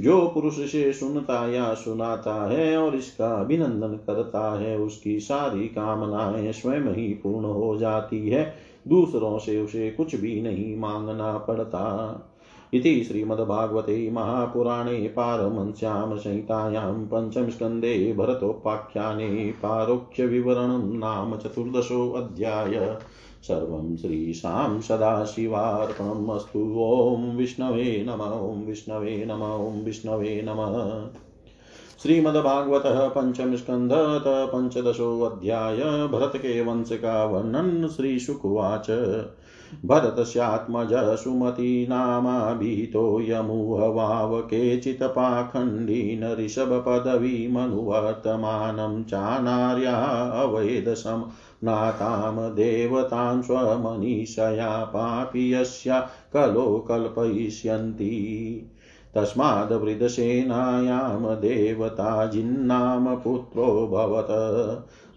जो 0.00 0.26
पुरुष 0.26 0.54
से 0.54 0.92
सुनता 0.92 1.48
या 1.48 1.74
सुनाता 1.74 2.50
है 2.50 2.76
और 2.76 2.96
इसका 2.96 3.28
अभिनंदन 3.28 3.94
करता 3.94 4.58
है, 4.60 4.78
उसकी 4.78 5.20
सारी 5.20 5.66
कामनाएँ 5.66 6.52
स्वयं 6.52 6.94
ही 6.94 7.08
पूर्ण 7.08 7.44
हो 7.44 7.76
जाती 7.76 8.28
है। 8.28 8.54
दूसरों 8.88 9.38
से 9.38 9.60
उसे 9.60 9.90
कुछ 9.90 10.14
भी 10.14 10.42
नहीं 10.42 10.76
मांगना 10.76 11.38
पड़ता। 11.38 12.30
इति 12.74 13.04
श्रीमद्भागवते 13.04 14.10
महापुराणे 14.10 15.08
पारमंस्यां 15.08 16.18
संहितायां 16.18 16.92
पञ्चमस्कन्धे 16.92 18.14
भरतोपाख्याने 18.18 19.54
पारोक्ष्यविवरणं 19.62 20.98
नाम 20.98 21.36
चतुर्दशोऽध्याय 21.36 22.98
सर्वं 23.44 23.96
श्रीशां 23.96 24.80
सदाशिवार्पणम् 24.80 26.30
अस्तु। 26.30 26.74
ॐ 26.78 27.36
विष्णवे 27.36 28.04
नम, 28.08 28.22
ॐ 28.22 28.66
विष्णवे 28.66 29.24
नम, 29.28 29.42
ॐ 29.42 29.84
विष्णवे 29.84 30.42
नमः। 30.44 31.08
श्रीमद्भागवतः 32.02 33.08
पंचम 33.08 33.56
स्कंधत 33.56 34.24
पंचदशोऽध्याय 34.26 36.08
भरत 36.08 36.32
के 36.36 36.60
वंश 36.60 36.88
का 36.92 37.24
वर्णन 37.24 37.88
श्री 37.88 38.18
शुकुवाच 38.18 38.86
भरतस्यात्मज 39.84 40.94
सुमती 40.94 41.86
नामाभीतो 41.86 43.20
यमुहवाव 43.20 44.48
पाखण्डीन 45.02 46.36
ऋषभपदवीमनुवर्तमानं 46.38 49.04
चानार्या 49.04 49.94
अवेदसम् 50.42 51.24
नातां 51.64 52.54
देवतां 52.54 53.42
स्वमनीषया 53.42 54.84
पापि 54.84 55.54
यस्या 55.54 56.08
कलो 56.32 56.84
कल्पयिष्यन्ति। 56.88 58.14
तस्माद्वृदसेनायां 59.14 61.36
देवताजिन्नाम 61.36 63.16
पुत्रो 63.16 63.88
भवत। 63.92 64.26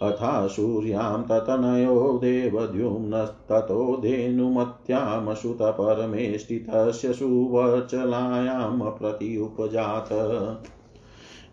अथा 0.02 0.48
सूर्यां 0.48 1.24
ततनयो 1.24 2.20
देवद्युम्नस्ततो 2.24 4.00
धेनुमत्यां 4.02 5.36
सुतपरमेष्टितस्य 5.36 7.14
सुवर्चलायां 7.14 8.92
प्रति 8.92 9.38
उपजात। 9.38 10.10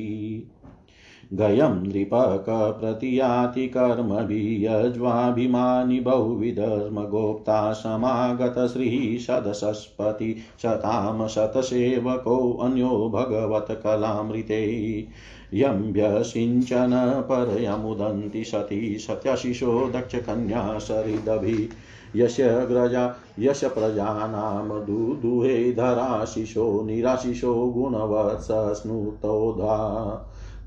गयं 1.33 1.83
नृपकप्रतियाति 1.83 3.67
कर्मभियज्वाभिमानि 3.67 6.01
बहुविधर्मगोप्ता 6.01 7.73
समागतश्रीसदसस्पति 7.73 10.37
शतां 10.63 11.29
शतसेवकोऽन्यो 11.29 13.13
भगवत्कलामृते 13.15 15.07
यं 15.55 15.93
व्यसिञ्चन 15.93 17.23
परयमुदन्ति 17.25 18.45
सती 18.45 18.99
सत्यशिशो 18.99 19.89
दक्षकन्या 19.89 20.79
सरिदभि। 20.79 21.69
यस्य 22.17 22.67
ग्रजा 22.67 23.17
यश 23.39 23.65
प्रजानां 23.65 24.69
दुदुहे 24.69 25.73
धराशिशो 25.73 26.87
निराशिशो 26.87 27.55
गुणवत्सस्नुतोधा 27.55 28.79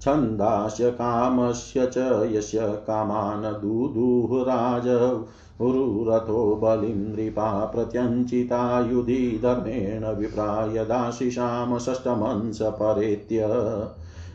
छन्दास्य 0.06 0.90
कामस्य 0.98 1.86
च 1.94 1.98
यस्य 2.32 2.66
कामान् 2.88 3.46
दुदुहराज 3.62 4.88
उरुरथो 5.68 6.44
बलिं 6.64 6.96
नृपा 6.96 7.48
प्रत्यञ्चितायुधि 7.74 9.22
धर्मेण 9.44 10.06
विप्राय 10.20 10.84
दाशिषां 10.86 11.80
षष्ठमंस 11.80 12.60
परेत्य 12.82 13.50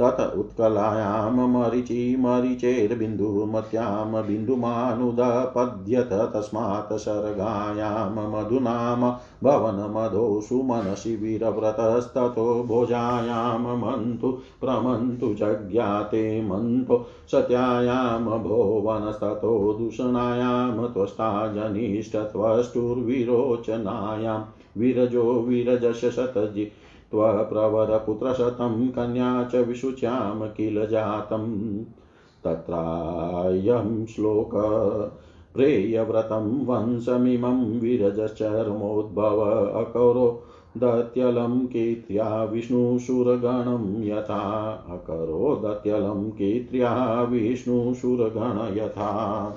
तत 0.00 0.18
उत्कलायां 0.38 1.46
मरीचि 1.52 1.94
मरीचेर्बिन्दुमत्यां 2.20 4.20
बिन्दुमानुदपद्यत 4.26 6.12
तस्मात् 6.34 6.92
सर्गायां 7.04 8.26
मधुनाम 8.32 9.02
भवनमधो 9.44 10.26
सुमनसि 10.48 11.14
वीरव्रतस्ततो 11.22 12.44
भोजायां 12.68 13.78
मन्तु 13.80 14.30
प्रमन्तु 14.60 15.30
जज्ञाते 15.40 16.22
मन्तो 16.50 16.96
सत्यायां 17.32 18.38
भोवनस्ततो 18.42 19.50
दूषणायां 19.78 20.86
त्वष्टा 20.94 21.30
जनिष्ठत्वष्टुर्विरोचनायां 21.56 24.38
विरजो 24.78 25.24
विरजश 25.48 26.00
शतजि 26.16 26.64
त्वप्रवरपुत्रशतं 27.10 28.88
कन्या 28.88 29.44
च 29.44 29.54
विशुच्यां 29.54 30.48
किल 30.48 30.86
जातम्। 30.86 31.84
तत्रायं 32.44 34.06
श्लोक 34.06 34.50
प्रेयव्रतं 35.54 36.66
वंशमिमं 36.66 37.80
विरजचर्मोद्भव 37.80 39.40
अकरो 39.70 40.42
दत्यलं 40.76 41.66
कीर्त्या 41.66 42.44
विष्णुशूरगणं 42.44 44.04
यथा। 44.04 44.70
अकरो 44.90 45.60
दत्यलं 45.64 46.30
कीर्त्या 46.30 47.22
विष्णुशूरगण 47.22 48.76
यथा। 48.76 49.54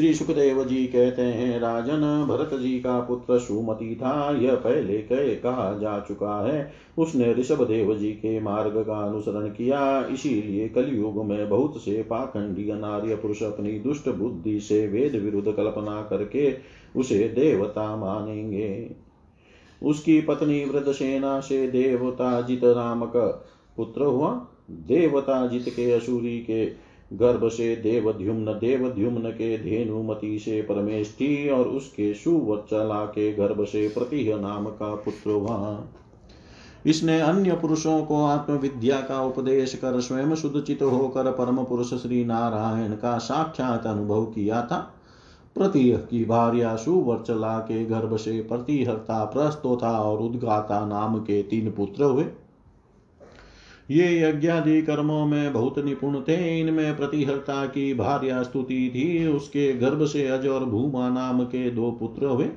श्री 0.00 0.14
सुखदेव 0.14 0.64
जी 0.64 0.86
कहते 0.86 1.22
हैं, 1.22 1.60
राजन 1.60 2.26
भरत 2.28 2.60
जी 2.60 2.80
का 2.80 3.00
पुत्र 3.00 3.38
सुमति 3.38 3.98
था, 4.00 4.38
यह 4.38 4.54
पहले 4.54 4.98
कह 4.98 5.34
कहा 5.34 5.78
जा 5.78 6.04
चुका 6.08 6.48
है। 6.48 6.72
उसने 6.98 7.34
ऋषभ 7.34 7.64
देव 7.68 7.98
जी 7.98 8.12
के 8.12 8.40
मार्ग 8.40 8.72
का 8.76 9.06
अनुसरण 9.06 9.48
किया। 9.48 10.06
इसीलिए 10.06 10.68
कलयुग 10.68 11.26
में 11.26 11.48
बहुत 11.48 11.76
से 11.76 12.02
पाखंडी 12.02 12.72
नार्य 12.72 13.14
पुरुष 13.14 13.42
अपनी 13.42 13.72
दुष्ट 13.72 14.08
बुद्धि 14.08 14.60
से 14.60 14.86
वेद 14.86 15.16
विरुद्ध 15.16 15.52
कल्पना 15.52 16.02
करके 16.02 16.54
उसे 16.96 17.18
देवता 17.18 17.96
मानेंगे। 17.96 18.90
उसकी 19.82 20.20
पत्नी 20.20 20.64
वृद्धसेना 20.64 21.40
से 21.40 21.68
देवता 21.68 22.42
जित 22.42 22.64
नामक 22.64 23.16
पुत्र 23.76 24.02
हुआ। 24.02 24.46
देवता 24.70 25.46
जित 25.46 25.64
के 25.68 25.92
असूरी 25.92 26.38
के 26.38 26.89
गर्भ 27.12 27.48
से 27.48 27.76
देवद्युम्न 27.76 28.44
देवद्युम्न 28.44 29.30
के 29.30 29.58
धेनुमति 29.58 30.38
से 30.38 30.62
परमेष्टि 30.62 31.48
और 31.48 31.68
उसके 31.68 32.14
सुवत्सला 32.14 33.04
के 33.04 33.32
गर्भ 33.32 33.64
से 33.64 33.88
प्रतिह 33.88 34.36
नाम 34.36 34.66
का 34.66 34.94
पुत्र 34.94 35.30
हुआ। 35.30 35.84
इसने 36.86 37.20
अन्य 37.20 37.52
पुरुषों 37.52 38.04
को 38.04 38.24
आत्मविद्या 38.24 39.00
का 39.00 39.22
उपदेश 39.22 39.74
कर 39.74 40.00
स्वयं 40.00 40.34
शुद्धचित 40.34 40.82
होकर 40.82 41.30
परम 41.30 41.64
पुरुष 41.64 41.94
श्री 41.94 42.24
नारायण 42.24 42.92
का 42.92 43.18
साक्षात 43.18 43.86
अनुभव 43.86 44.24
किया 44.24 44.62
था। 44.62 44.94
प्रतिह 45.54 45.96
की 45.96 46.24
भार्या 46.24 46.76
सुवर्चला 46.76 47.58
के 47.58 47.84
गर्भ 47.84 48.16
से 48.16 48.40
प्रतिहर्ता 48.40 49.24
प्रस्तोता 49.24 49.90
और 49.90 50.18
उद्गाता 50.18 50.86
नाम 50.86 51.18
के 51.18 51.42
तीन 51.42 51.70
पुत्र 51.70 52.04
हुए। 52.04 52.24
ये 53.90 54.22
यज्ञादि 54.22 54.82
कर्मों 54.82 55.26
में 55.26 55.52
बहुत 55.52 55.78
निपुण 55.78 56.20
थे। 56.20 56.60
इनमें 56.60 56.96
प्रतिहर्ता 56.96 57.66
की 57.66 57.94
भार्या 57.94 58.42
स्तुति 58.42 58.90
थी। 58.94 59.26
उसके 59.26 59.72
गर्भ 59.72 60.04
से 60.04 60.26
अज 60.26 60.46
और 60.46 60.64
भूमा 60.64 61.08
नाम 61.08 61.44
के 61.44 61.70
दो 61.70 61.90
पुत्र 61.90 62.26
हुए। 62.26 62.48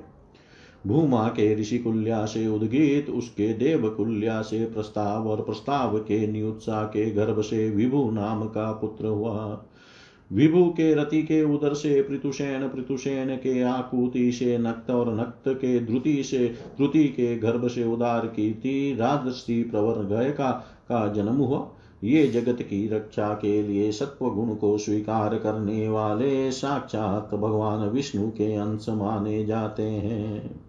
भूमा 0.87 1.27
के 1.27 1.55
ऋषि 1.55 1.77
कुल्या 1.77 2.25
से 2.25 2.47
उद्गीत, 2.47 3.09
उसके 3.09 3.53
देव 3.53 3.89
कुल्या 3.89 4.41
से 4.41 4.65
प्रस्ताव 4.65 5.27
और 5.27 5.41
प्रस्ताव 5.41 5.97
के 5.97 6.27
नियुत्सा 6.27 6.83
के 6.83 7.11
गर्भ 7.11 7.41
से 7.41 7.69
विभु 7.69 8.11
नाम 8.11 8.43
का 8.45 8.71
पुत्र 8.71 9.07
हुआ। 9.07 9.65
विभु 10.31 10.65
के 10.65 10.93
रति 10.93 11.23
के 11.23 11.43
उदर 11.43 11.73
से 11.73 12.01
पृथुषेण 12.01 12.67
पृथुषेण 12.67 13.35
के 13.35 13.61
आकुति 13.61 14.31
से 14.31 14.57
नक्त 14.57 14.91
और 14.91 15.19
नक्त 15.19 15.43
के 15.47 15.79
द्रुति 15.79 16.23
से, 16.23 16.47
द्रुति 16.77 17.03
के 17.03 17.35
गर्भ 17.35 17.67
से 17.67 17.83
उदार 17.83 18.27
कीर्ति 18.27 18.95
राजश्री 18.99 19.63
प्रवर 19.63 20.05
गय 20.05 20.31
का 20.31 20.72
का 20.89 21.07
जन्म 21.07 21.35
हुआ। 21.35 21.67
ये 22.03 22.27
जगत 22.27 22.61
की 22.61 22.87
रक्षा 22.87 23.33
के 23.33 23.63
लिए 23.63 23.91
सत्व 23.91 24.29
गुण 24.29 24.55
को 24.55 24.77
स्वीकार 24.77 25.37
करने 25.37 25.89
वाले 25.89 26.51
साक्षात 26.51 27.35
भगवान 27.35 27.89
विष्णु 27.89 28.29
के 28.29 28.55
अंश 28.55 28.85
माने 28.89 29.45
जाते 29.45 29.83
हैं। 29.83 30.59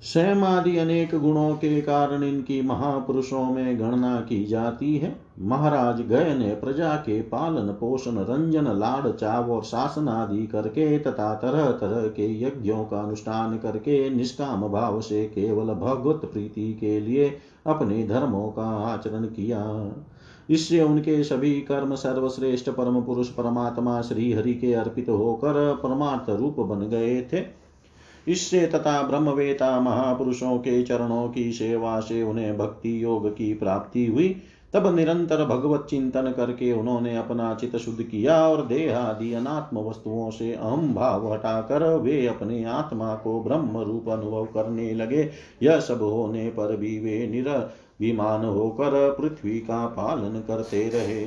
स्वयं 0.00 0.42
अनेक 0.78 1.14
गुणों 1.14 1.54
के 1.54 1.80
कारण 1.80 2.22
इनकी 2.22 2.62
महापुरुषों 2.62 3.44
में 3.44 3.80
गणना 3.80 4.20
की 4.20 4.44
जाती 4.44 4.96
है। 4.96 5.16
महाराज 5.40 6.00
गय 6.00 6.34
ने 6.38 6.54
प्रजा 6.54 6.96
के 6.96 7.20
पालन, 7.22 7.72
पोषण, 7.72 8.18
रंजन, 8.18 8.78
लाड़, 8.78 9.10
चाव 9.10 9.52
और 9.52 9.64
शासन 9.64 10.08
आदि 10.08 10.46
करके 10.46 10.98
तथा 10.98 11.34
तरह 11.34 11.70
तरह 11.70 12.08
के 12.08 12.42
यज्ञों 12.42 12.84
का 12.84 12.98
अनुष्ठान 12.98 13.58
करके 13.58 14.10
निष्काम 14.10 14.68
भाव 14.68 15.00
से 15.00 15.24
केवल 15.24 15.74
भगवत 15.74 16.20
प्रीति 16.24 16.74
के 16.74 17.00
लिए 17.00 17.38
अपने 17.66 18.06
धर्मों 18.06 18.48
का 18.48 18.62
आचरण 18.62 19.24
किया। 19.24 19.92
इससे 20.50 20.80
उनके 20.80 21.24
सभी 21.24 21.60
कर्म 21.60 21.94
सर्वश्रेष्ठ 21.94 22.70
परम 22.70 23.02
पुरुष 23.02 23.28
परमात्मा 23.28 24.02
श्री 24.02 24.32
हरि 24.32 24.54
के 24.54 24.72
अर्पित 24.74 25.08
होकर 25.08 25.80
परमार्थ 25.82 26.30
रूप 26.30 26.60
बन 26.60 26.80
गए 26.80 27.22
थे। 27.32 27.64
इससे 28.28 28.66
तथा 28.66 29.02
ब्रह्मवेता 29.02 29.80
महापुरुषों 29.80 30.58
के 30.58 30.82
चरणों 30.82 31.28
की 31.28 31.52
सेवा 31.52 32.00
से 32.00 32.22
उन्हें 32.22 32.58
भक्ति 32.58 33.04
योग 33.04 33.36
की 33.36 33.54
प्राप्ति 33.54 34.06
हुई। 34.06 34.42
तब 34.74 34.94
निरंतर 34.96 35.44
भगवत 35.44 35.86
चिंतन 35.90 36.32
करके 36.36 36.72
उन्होंने 36.72 37.16
अपना 37.16 37.54
चित 37.54 37.76
शुद्ध 37.76 38.02
किया 38.02 38.48
और 38.48 38.66
देह 38.66 38.98
आदि 38.98 39.32
अनात्म 39.32 39.78
वस्तुओं 39.78 40.30
से 40.30 40.52
अहम 40.52 40.94
भाव 40.94 41.32
हटाकर 41.32 41.82
वे 41.96 42.26
अपने 42.26 42.64
आत्मा 42.64 43.14
को 43.14 43.40
ब्रह्म 43.42 43.78
रूप 43.78 44.08
अनुभव 44.08 44.44
करने 44.44 44.94
लगे। 44.94 45.30
यह 45.62 45.80
सब 45.80 46.02
होने 46.02 46.48
पर 46.48 46.76
भी 46.76 46.98
वे 46.98 47.26
निरभिमान 47.26 48.44
होकर 48.44 49.16
पृथ्वी 49.20 49.58
का 49.58 49.86
पालन 49.86 50.40
करते 50.40 50.88
रहे। 50.88 51.24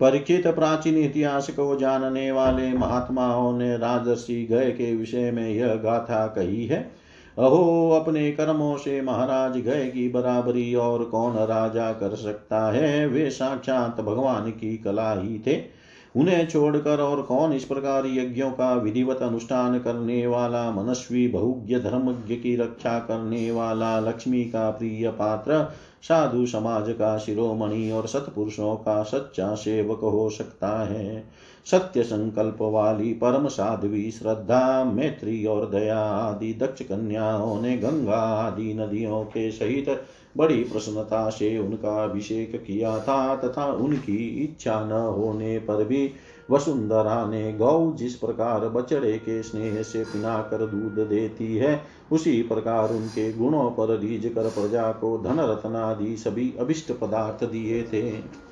परीक्षित 0.00 0.46
प्राचीन 0.46 0.96
इतिहास 0.96 1.50
को 1.50 1.76
जानने 1.76 2.30
वाले 2.32 2.72
महात्माओं 2.72 3.58
ने 3.58 3.76
राजर्षि 3.76 4.46
गय 4.50 4.70
के 4.70 4.96
विषय 4.96 5.30
में 5.30 5.48
यह 5.48 5.74
गाथा 5.74 6.26
कही 6.26 6.66
है। 6.66 7.05
अहो, 7.38 7.90
अपने 7.90 8.32
कर्मों 8.32 8.76
से 8.76 9.02
महाराज 9.02 9.58
गए 9.58 9.86
की 9.86 10.08
बराबरी, 10.08 10.74
और 10.74 11.04
कौन 11.04 11.36
राजा 11.36 11.92
कर 11.92 12.16
सकता 12.16 12.72
है? 12.72 13.06
वे 13.06 13.30
साक्षात 13.30 14.00
भगवान 14.00 14.50
की 14.50 14.76
कला 14.76 15.12
ही 15.12 15.38
थे। 15.38 15.76
उन्हें 16.16 16.48
छोड़कर 16.48 17.00
और 17.00 17.22
कौन 17.22 17.52
इस 17.52 17.64
प्रकार 17.64 18.06
यज्ञों 18.06 18.50
का 18.50 18.74
विधिवत 18.74 19.16
अनुष्ठान 19.16 19.78
करने 19.78 20.26
वाला, 20.26 20.70
मनस्वी, 20.70 21.28
बहुज्ञ, 21.28 21.78
धर्मज्ञ 21.78 22.34
की 22.34 22.56
रक्षा 22.56 22.98
करने 22.98 23.50
वाला, 23.50 24.00
लक्ष्मी 24.00 24.44
का 24.44 24.70
प्रिय 24.70 25.10
पात्र, 25.10 25.72
साधु 26.02 26.46
समाज 26.46 26.90
का 26.90 27.18
शिरोमणि 27.18 27.90
और 27.90 28.06
सतपुरुषों 28.06 28.76
का 28.76 29.02
सच्चा 29.02 29.54
सेवक 29.54 29.98
हो 29.98 30.30
सकता 30.30 30.68
है। 30.68 31.24
सत्य 31.66 32.02
संकल्प 32.02 32.58
वाली 32.62 33.12
परम 33.12 33.46
साध्वी 33.48 34.10
श्रद्धा, 34.10 34.84
मैत्री 34.84 35.44
और 35.44 35.70
दया 35.70 35.98
आदि 35.98 36.52
दक्ष 36.54 36.82
कन्याओं 36.82 37.60
ने 37.62 37.76
गंगा 37.78 38.16
आदि 38.16 38.74
नदियों 38.74 39.24
के 39.24 39.50
सहित 39.50 40.02
बड़ी 40.36 40.62
प्रसन्नता 40.64 41.28
से 41.30 41.58
उनका 41.58 42.04
अभिषेक 42.04 42.56
किया 42.66 42.98
था 42.98 43.36
तथा 43.36 43.66
उनकी 43.66 44.16
इच्छा 44.44 44.84
न 44.84 44.92
होने 44.92 45.58
पर 45.58 45.84
भी 45.84 46.10
वसुंधरा 46.50 47.24
ने 47.26 47.52
गौ 47.52 47.92
जिस 47.92 48.14
प्रकार 48.14 48.68
बछड़े 48.68 49.12
के 49.18 49.42
स्नेह 49.42 49.82
से 49.82 50.04
पिना 50.04 50.38
कर 50.42 50.66
दूध 50.66 51.06
देती 51.08 51.56
है, 51.56 51.80
उसी 52.12 52.42
प्रकार 52.42 52.90
उनके 52.90 53.32
गुणों 53.32 53.70
पर 53.70 53.98
रीझ 53.98 54.26
कर 54.26 54.48
प्रजा 54.50 54.92
को 54.92 55.16
धन 55.18 55.40
रत्नादि 55.40 56.16
सभी 56.16 56.52
अभिष्ट 56.60 56.92
पदार्थ 56.92 57.44
दिए 57.44 57.82
थे। 57.82 58.45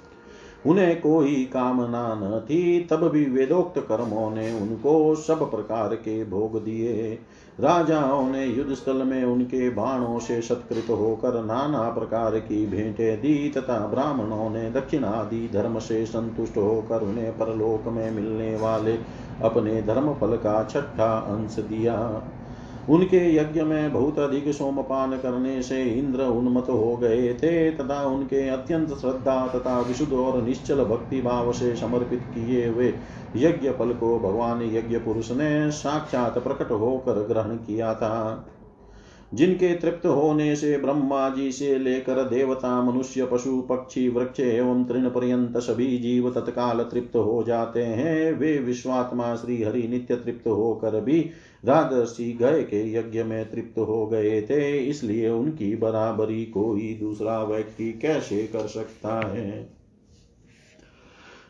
उन्हें 0.66 1.00
कोई 1.00 1.44
कामना 1.44 2.14
न 2.14 2.40
थी, 2.40 2.80
तब 2.80 3.08
भी 3.08 3.24
वेदोक्त 3.24 3.78
कर्मों 3.80 4.30
ने 4.30 4.52
उनको 4.52 5.14
सब 5.14 5.50
प्रकार 5.50 5.94
के 5.94 6.24
भोग 6.24 6.64
दिए। 6.64 7.18
राजाओं 7.60 8.28
ने 8.30 8.44
युद्ध 8.46 8.74
स्थल 8.74 8.96
में 8.96 9.24
उनके 9.24 9.70
बाणों 9.70 10.18
से 10.18 10.40
सत्कृत 10.42 10.86
होकर 10.90 11.44
नाना 11.44 11.90
प्रकार 11.90 12.38
की 12.38 12.66
भेंटें 12.66 13.20
दी 13.20 13.48
तथा 13.56 13.86
ब्राह्मणों 13.86 14.50
ने 14.50 14.70
दक्षिणादि 14.70 15.50
धर्म 15.52 15.78
से 15.78 16.06
संतुष्ट 16.06 16.56
होकर 16.56 17.02
उन्हें 17.02 17.32
परलोक 17.32 17.88
में 17.88 18.10
मिलने 18.10 18.56
वाले 18.56 18.98
अपने 19.42 19.82
धर्म 19.82 20.12
फल 20.14 20.36
का 20.36 20.62
छठा 20.64 21.18
अंश 21.18 21.58
दिया। 21.58 21.96
उनके 22.88 23.36
यज्ञ 23.36 23.62
में 23.62 23.92
बहुत 23.92 24.18
अधिक 24.18 24.48
सोमपान 24.48 25.18
करने 25.18 25.62
से 25.62 25.82
इंद्र 25.82 26.22
उन्मत 26.22 26.66
हो 26.68 26.96
गए 26.96 27.34
थे, 27.34 27.70
तथा 27.70 28.06
उनके 28.06 28.48
अत्यंत 28.48 28.88
श्रद्धा 28.88 29.46
तथा 29.46 29.80
विशुद्ध 29.80 30.12
और 30.12 30.42
निश्चल 30.42 30.84
भक्ति 30.84 31.20
भाव 31.22 31.52
से 31.52 31.76
समर्पित 31.76 32.20
किए 32.20 32.68
हुए 32.68 32.94
यज्ञ 33.36 33.70
फल 33.70 33.92
को 33.92 34.18
भगवान 34.18 34.62
यज्ञ 34.62 34.98
पुरुष 34.98 35.30
ने 35.30 35.70
साक्षात 35.70 36.38
प्रकट 36.38 36.70
होकर 36.70 37.12
ग्रहण 37.12 37.56
किया 37.56 37.94
था। 37.94 38.46
जिनके 39.34 39.74
तृप्त 39.74 40.06
होने 40.06 40.56
से 40.56 40.78
ब्रह्मा 40.78 41.28
जी 41.28 41.52
से 41.52 41.78
लेकर 41.78 42.14
देवता, 42.14 42.82
मनुष्य, 42.82 43.26
पशु, 43.26 43.60
पक्षी, 43.60 44.08
वृक्ष 44.08 44.40
एवं 44.40 44.84
तृण 44.84 45.08
पर्यंत 45.08 45.58
सभी 45.58 45.98
जीव 45.98 46.30
तत्काल 46.30 46.78
तृप्त 46.78 47.16
हो 47.16 47.44
जाते 47.46 47.82
हैं। 47.82 48.32
वे 48.32 48.58
विश्वात्मा 48.58 49.34
श्री 49.34 49.62
हरि 49.62 49.82
नित्य 49.82 50.16
तृप्त 50.16 50.48
होकर 50.48 51.00
भी 51.00 51.30
राजर्षि 51.64 52.32
गए 52.32 52.62
के 52.62 52.92
यज्ञ 52.92 53.22
में 53.22 53.50
तृप्त 53.50 53.78
हो 53.78 54.06
गए 54.06 54.42
थे, 54.42 54.78
इसलिए 54.78 55.28
उनकी 55.28 55.76
बराबरी 55.76 56.44
कोई 56.44 56.94
दूसरा 56.94 57.42
व्यक्ति 57.42 57.92
कैसे 57.92 58.46
कर 58.46 58.66
सकता 58.66 59.28
है? 59.28 59.68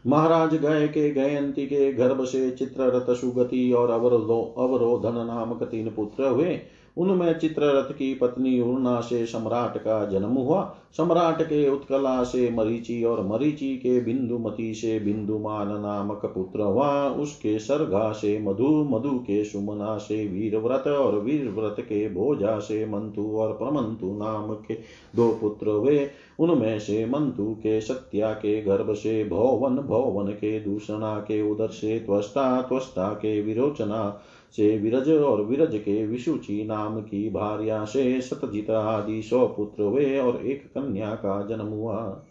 महाराज 0.06 0.54
गय 0.54 0.88
के 0.88 1.10
गयंती 1.10 1.66
के 1.66 1.92
गर्भ 1.92 2.24
से 2.24 2.50
चित्ररथ 2.50 3.14
सुगति 3.14 3.72
और 3.72 3.90
अवरोधो 3.90 4.54
अवरोधन 4.58 5.26
नामक 5.26 5.62
तीन 5.62 5.90
पुत्र 5.90 6.24
हुए। 6.24 6.60
उनमें 6.96 7.38
चित्ररथ 7.38 7.92
की 7.92 8.14
पत्नी 8.14 8.60
उर्णा 8.60 9.00
से 9.00 9.26
सम्राट 9.26 9.78
का 9.78 10.04
जन्म 10.06 10.34
हुआ। 10.34 10.62
सम्राट 10.92 11.42
के 11.42 11.68
उत्कला 11.70 12.22
से 12.22 12.50
मरीचि 12.50 13.02
और 13.04 13.26
मरीचि 13.26 13.76
के 13.76 14.00
बिंदुमती 14.00 14.74
से 14.74 14.98
बिंदुमान 15.00 15.68
नामक 15.68 16.26
पुत्र 16.26 16.60
हुआ। 16.60 17.08
उसके 17.08 17.58
सरगा 17.58 18.12
से 18.12 18.38
मधु 18.38 18.84
मधु 18.90 19.18
के 19.18 19.44
सुमना 19.44 19.96
से 19.98 20.26
वीरव्रत 20.26 20.86
और 20.86 21.18
वीरव्रत 21.18 21.76
के 21.80 22.08
भोजा 22.08 22.58
से 22.58 22.86
मंतु 22.86 23.36
और 23.36 23.52
प्रमंतु 23.52 24.06
नाम 24.06 24.54
के 24.54 24.74
दो 25.16 25.32
पुत्र 25.32 25.70
हुए। 25.70 26.08
उनमें 26.38 26.78
से 26.78 27.04
मंतु 27.06 27.54
के 27.54 27.80
सत्या 27.80 28.32
के 28.32 28.60
गर्भ 28.62 28.94
से 28.94 29.24
भौवन 29.24 29.76
भौवन 29.76 30.32
के 30.32 30.60
दूषणा 30.60 31.18
के 31.18 31.40
उदर 31.42 31.68
से 31.68 31.98
त्वस्ता 31.98 32.62
त्वस्ता 32.62 33.12
के 33.12 33.40
विरोचना 33.40 34.20
से 34.52 34.78
विरज 34.78 35.10
और 35.10 35.42
विरज 35.42 35.78
के 35.78 36.06
विशुचि 36.06 36.64
नाम 36.64 37.00
की 37.00 37.30
भार्या 37.30 37.84
से 37.84 38.20
सतजित 38.20 38.70
आदि 38.70 39.22
सौ 39.22 39.46
पुत्र 39.46 39.82
हुए 39.82 40.18
और 40.18 40.46
एक 40.46 40.66
कन्या 40.66 41.10
का 41.10 41.46
जन्म 41.46 41.66
हुआ। 41.66 42.22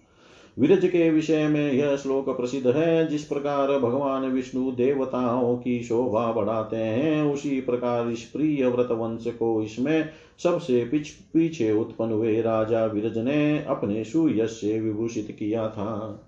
विरज 0.60 0.86
के 0.86 1.10
विषय 1.10 1.48
में 1.48 1.72
यह 1.72 1.96
श्लोक 1.96 2.30
प्रसिद्ध 2.30 2.68
है, 2.68 3.08
जिस 3.08 3.24
प्रकार 3.24 3.80
भगवान 3.80 4.22
विष्णु 4.22 4.72
देवताओं 4.72 5.58
की 5.58 5.84
शोभा 5.84 6.32
बढ़ाते 6.32 6.76
हैं, 6.76 7.24
उसी 7.24 7.62
प्रकार 7.62 8.10
इस 8.10 8.24
प्रिय 8.24 8.68
व्रत 8.68 8.92
वंश 8.92 9.24
को 9.28 9.64
इसमें 9.64 10.10
सबसे 10.44 10.92
पीछे 11.34 11.72
उत्पन्न 11.72 12.12
हुए 12.12 12.42
राजा 12.42 12.86
विरज 12.86 13.18
ने 13.18 13.64
अपने 13.64 14.04
सुयश 14.04 14.50
से 14.50 14.80
विभूषित 14.80 15.36
किया 15.40 15.68
था। 15.70 16.20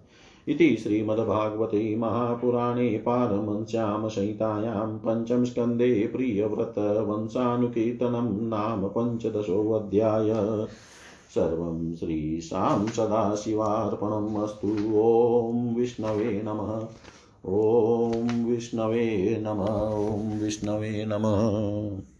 इति 0.47 0.77
श्रीमद्भागवते 0.77 1.95
महापुराणे 1.95 2.97
पारमंस्यां 2.97 4.09
संहितायां 4.09 4.97
पञ्चमस्कन्धे 4.97 6.11
प्रियव्रतवंशानुकीर्तनं 6.15 8.47
नाम 8.47 8.87
पञ्चदशोऽध्याय। 8.87 10.67
सर्वं 11.35 11.95
श्रीशां 11.95 12.87
सदाशिवार्पणम् 12.87 14.37
अस्तु। 14.37 14.99
ॐ 14.99 15.75
विष्णवे 15.75 16.41
नमः। 16.45 16.87
ॐ 17.51 18.45
विष्णवे 18.45 19.37
नमः। 19.41 19.93
ॐ 19.93 20.39
विष्णवे 20.39 21.05
नमः। 21.05 22.14